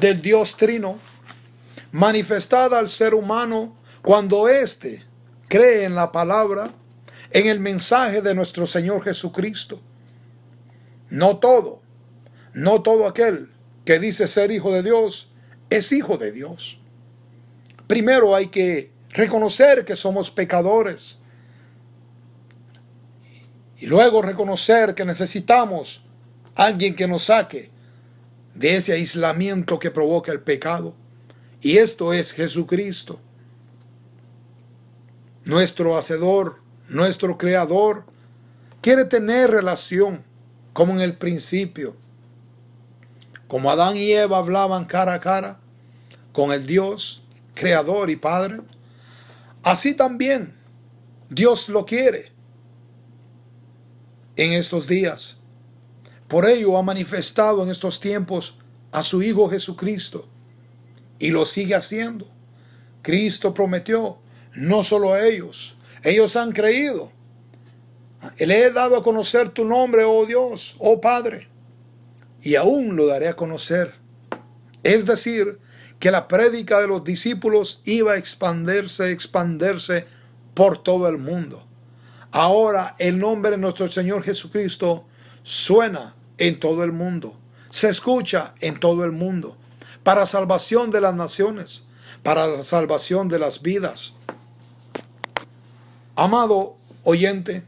del 0.00 0.20
Dios 0.20 0.56
Trino 0.56 0.98
manifestada 1.92 2.78
al 2.78 2.88
ser 2.88 3.14
humano 3.14 3.76
cuando 4.02 4.48
éste 4.48 5.04
cree 5.48 5.84
en 5.84 5.94
la 5.94 6.12
palabra, 6.12 6.70
en 7.30 7.46
el 7.48 7.60
mensaje 7.60 8.22
de 8.22 8.34
nuestro 8.34 8.66
Señor 8.66 9.02
Jesucristo. 9.02 9.80
No 11.08 11.38
todo, 11.38 11.80
no 12.52 12.82
todo 12.82 13.06
aquel 13.06 13.50
que 13.84 13.98
dice 13.98 14.28
ser 14.28 14.50
hijo 14.50 14.72
de 14.72 14.82
Dios 14.82 15.30
es 15.70 15.90
hijo 15.92 16.18
de 16.18 16.32
Dios. 16.32 16.80
Primero 17.86 18.34
hay 18.34 18.48
que 18.48 18.95
reconocer 19.16 19.84
que 19.86 19.96
somos 19.96 20.30
pecadores 20.30 21.18
y 23.78 23.86
luego 23.86 24.20
reconocer 24.20 24.94
que 24.94 25.06
necesitamos 25.06 26.04
alguien 26.54 26.94
que 26.94 27.08
nos 27.08 27.24
saque 27.24 27.70
de 28.54 28.76
ese 28.76 28.92
aislamiento 28.92 29.78
que 29.78 29.90
provoca 29.90 30.32
el 30.32 30.40
pecado. 30.40 30.94
Y 31.62 31.78
esto 31.78 32.12
es 32.12 32.32
Jesucristo, 32.32 33.18
nuestro 35.44 35.96
hacedor, 35.96 36.60
nuestro 36.88 37.38
creador. 37.38 38.04
Quiere 38.82 39.06
tener 39.06 39.50
relación 39.50 40.24
como 40.74 40.92
en 40.92 41.00
el 41.00 41.16
principio. 41.16 41.96
Como 43.48 43.70
Adán 43.70 43.96
y 43.96 44.12
Eva 44.12 44.38
hablaban 44.38 44.84
cara 44.84 45.14
a 45.14 45.20
cara 45.20 45.58
con 46.32 46.52
el 46.52 46.66
Dios, 46.66 47.22
creador 47.54 48.10
y 48.10 48.16
padre. 48.16 48.60
Así 49.66 49.94
también 49.94 50.54
Dios 51.28 51.68
lo 51.68 51.84
quiere 51.84 52.30
en 54.36 54.52
estos 54.52 54.86
días. 54.86 55.38
Por 56.28 56.48
ello 56.48 56.78
ha 56.78 56.84
manifestado 56.84 57.64
en 57.64 57.70
estos 57.70 57.98
tiempos 57.98 58.56
a 58.92 59.02
su 59.02 59.24
Hijo 59.24 59.48
Jesucristo 59.48 60.28
y 61.18 61.30
lo 61.30 61.44
sigue 61.44 61.74
haciendo. 61.74 62.28
Cristo 63.02 63.52
prometió, 63.52 64.20
no 64.54 64.84
solo 64.84 65.14
a 65.14 65.26
ellos, 65.26 65.76
ellos 66.04 66.36
han 66.36 66.52
creído. 66.52 67.10
Le 68.38 68.66
he 68.66 68.70
dado 68.70 68.96
a 68.96 69.02
conocer 69.02 69.48
tu 69.48 69.64
nombre, 69.64 70.04
oh 70.04 70.26
Dios, 70.26 70.76
oh 70.78 71.00
Padre, 71.00 71.48
y 72.40 72.54
aún 72.54 72.94
lo 72.94 73.08
daré 73.08 73.26
a 73.26 73.34
conocer. 73.34 73.92
Es 74.84 75.06
decir, 75.06 75.58
que 75.98 76.10
la 76.10 76.28
prédica 76.28 76.80
de 76.80 76.88
los 76.88 77.04
discípulos 77.04 77.80
iba 77.84 78.12
a 78.12 78.16
expandirse, 78.16 79.10
expandirse 79.10 80.06
por 80.54 80.82
todo 80.82 81.08
el 81.08 81.18
mundo. 81.18 81.64
Ahora 82.32 82.94
el 82.98 83.18
nombre 83.18 83.52
de 83.52 83.56
nuestro 83.56 83.88
Señor 83.88 84.22
Jesucristo 84.22 85.06
suena 85.42 86.14
en 86.38 86.60
todo 86.60 86.84
el 86.84 86.92
mundo, 86.92 87.38
se 87.70 87.88
escucha 87.88 88.54
en 88.60 88.78
todo 88.78 89.04
el 89.04 89.12
mundo, 89.12 89.56
para 90.02 90.26
salvación 90.26 90.90
de 90.90 91.00
las 91.00 91.14
naciones, 91.14 91.82
para 92.22 92.46
la 92.46 92.62
salvación 92.62 93.28
de 93.28 93.38
las 93.38 93.62
vidas. 93.62 94.14
Amado 96.14 96.76
oyente, 97.04 97.62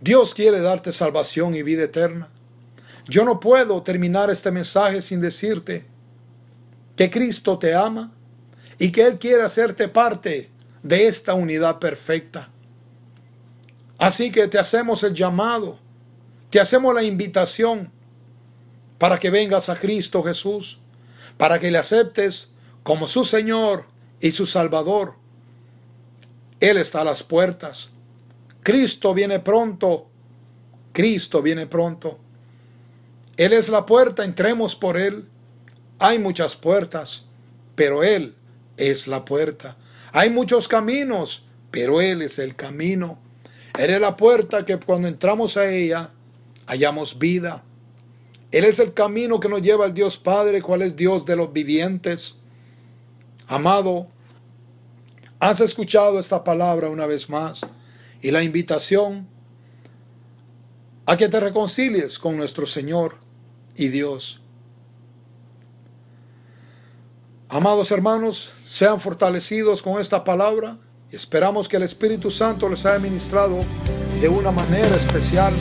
Dios 0.00 0.34
quiere 0.34 0.60
darte 0.60 0.92
salvación 0.92 1.54
y 1.54 1.62
vida 1.62 1.84
eterna. 1.84 2.28
Yo 3.08 3.24
no 3.24 3.40
puedo 3.40 3.82
terminar 3.82 4.30
este 4.30 4.50
mensaje 4.50 5.02
sin 5.02 5.20
decirte 5.20 5.89
que 7.00 7.08
Cristo 7.08 7.58
te 7.58 7.74
ama 7.74 8.12
y 8.78 8.92
que 8.92 9.06
Él 9.06 9.18
quiere 9.18 9.42
hacerte 9.42 9.88
parte 9.88 10.50
de 10.82 11.06
esta 11.06 11.32
unidad 11.32 11.78
perfecta. 11.78 12.50
Así 13.96 14.30
que 14.30 14.46
te 14.48 14.58
hacemos 14.58 15.02
el 15.02 15.14
llamado 15.14 15.78
te 16.50 16.60
hacemos 16.60 16.94
la 16.94 17.02
invitación 17.02 17.90
para 18.98 19.18
que 19.18 19.30
vengas 19.30 19.70
a 19.70 19.76
Cristo 19.76 20.22
Jesús, 20.22 20.78
para 21.38 21.58
que 21.58 21.70
le 21.70 21.78
aceptes 21.78 22.50
como 22.82 23.08
su 23.08 23.24
Señor 23.24 23.86
y 24.20 24.32
su 24.32 24.44
Salvador. 24.44 25.14
Él 26.60 26.76
está 26.76 27.00
a 27.00 27.04
las 27.04 27.22
puertas. 27.22 27.92
Cristo 28.62 29.14
viene 29.14 29.38
pronto. 29.38 30.10
Cristo 30.92 31.40
viene 31.40 31.66
pronto. 31.66 32.18
Él 33.38 33.54
es 33.54 33.70
la 33.70 33.86
puerta, 33.86 34.22
entremos 34.22 34.76
por 34.76 34.98
Él. 34.98 35.29
Hay 36.00 36.18
muchas 36.18 36.56
puertas, 36.56 37.26
pero 37.74 38.02
Él 38.02 38.34
es 38.78 39.06
la 39.06 39.26
puerta. 39.26 39.76
Hay 40.12 40.30
muchos 40.30 40.66
caminos, 40.66 41.44
pero 41.70 42.00
Él 42.00 42.22
es 42.22 42.38
el 42.38 42.56
camino. 42.56 43.18
Él 43.78 43.90
es 43.90 44.00
la 44.00 44.16
puerta 44.16 44.64
que 44.64 44.78
cuando 44.78 45.08
entramos 45.08 45.58
a 45.58 45.70
ella, 45.70 46.10
hallamos 46.66 47.18
vida. 47.18 47.62
Él 48.50 48.64
es 48.64 48.78
el 48.78 48.94
camino 48.94 49.38
que 49.40 49.50
nos 49.50 49.60
lleva 49.60 49.84
al 49.84 49.92
Dios 49.92 50.16
Padre, 50.16 50.62
cual 50.62 50.80
es 50.80 50.96
Dios 50.96 51.26
de 51.26 51.36
los 51.36 51.52
vivientes. 51.52 52.38
Amado, 53.46 54.08
has 55.38 55.60
escuchado 55.60 56.18
esta 56.18 56.42
palabra 56.42 56.88
una 56.88 57.04
vez 57.04 57.28
más 57.28 57.60
y 58.22 58.30
la 58.30 58.42
invitación 58.42 59.28
a 61.04 61.18
que 61.18 61.28
te 61.28 61.40
reconcilies 61.40 62.18
con 62.18 62.38
nuestro 62.38 62.64
Señor 62.64 63.16
y 63.76 63.88
Dios. 63.88 64.39
Amados 67.52 67.90
hermanos, 67.90 68.52
sean 68.64 69.00
fortalecidos 69.00 69.82
con 69.82 70.00
esta 70.00 70.22
palabra 70.22 70.76
esperamos 71.10 71.68
que 71.68 71.78
el 71.78 71.82
Espíritu 71.82 72.30
Santo 72.30 72.68
les 72.68 72.86
haya 72.86 73.00
ministrado 73.00 73.64
de 74.20 74.28
una 74.28 74.52
manera 74.52 74.94
especial 74.94 75.52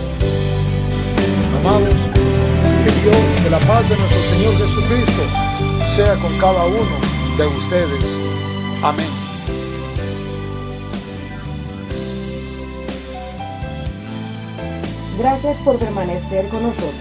Amados, 1.57 1.95
que 2.13 2.91
Dios, 3.01 3.17
que 3.43 3.49
la 3.49 3.57
paz 3.61 3.89
de 3.89 3.97
nuestro 3.97 4.21
Señor 4.21 4.53
Jesucristo 4.57 5.23
sea 5.95 6.15
con 6.17 6.37
cada 6.37 6.63
uno 6.65 6.95
de 7.37 7.47
ustedes. 7.47 8.05
Amén. 8.83 9.09
Gracias 15.17 15.57
por 15.65 15.77
permanecer 15.77 16.47
con 16.49 16.61
nosotros, 16.61 16.93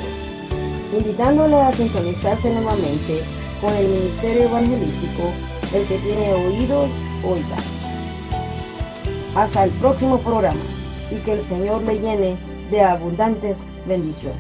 invitándole 0.99 1.61
a 1.61 1.72
sintonizarse 1.72 2.51
nuevamente 2.51 3.38
con 3.61 3.75
el 3.75 3.89
ministerio 3.89 4.43
evangelístico, 4.45 5.33
el 5.75 5.87
que 5.87 5.99
tiene 5.99 6.33
oídos, 6.33 6.91
oiga. 7.25 7.57
Hasta 9.35 9.65
el 9.65 9.71
próximo 9.73 10.19
programa 10.19 10.61
y 11.11 11.17
que 11.17 11.33
el 11.33 11.43
Señor 11.43 11.83
le 11.83 11.99
llene 11.99 12.37
de 12.71 12.83
abundantes 12.83 13.59
bendiciones. 13.87 14.37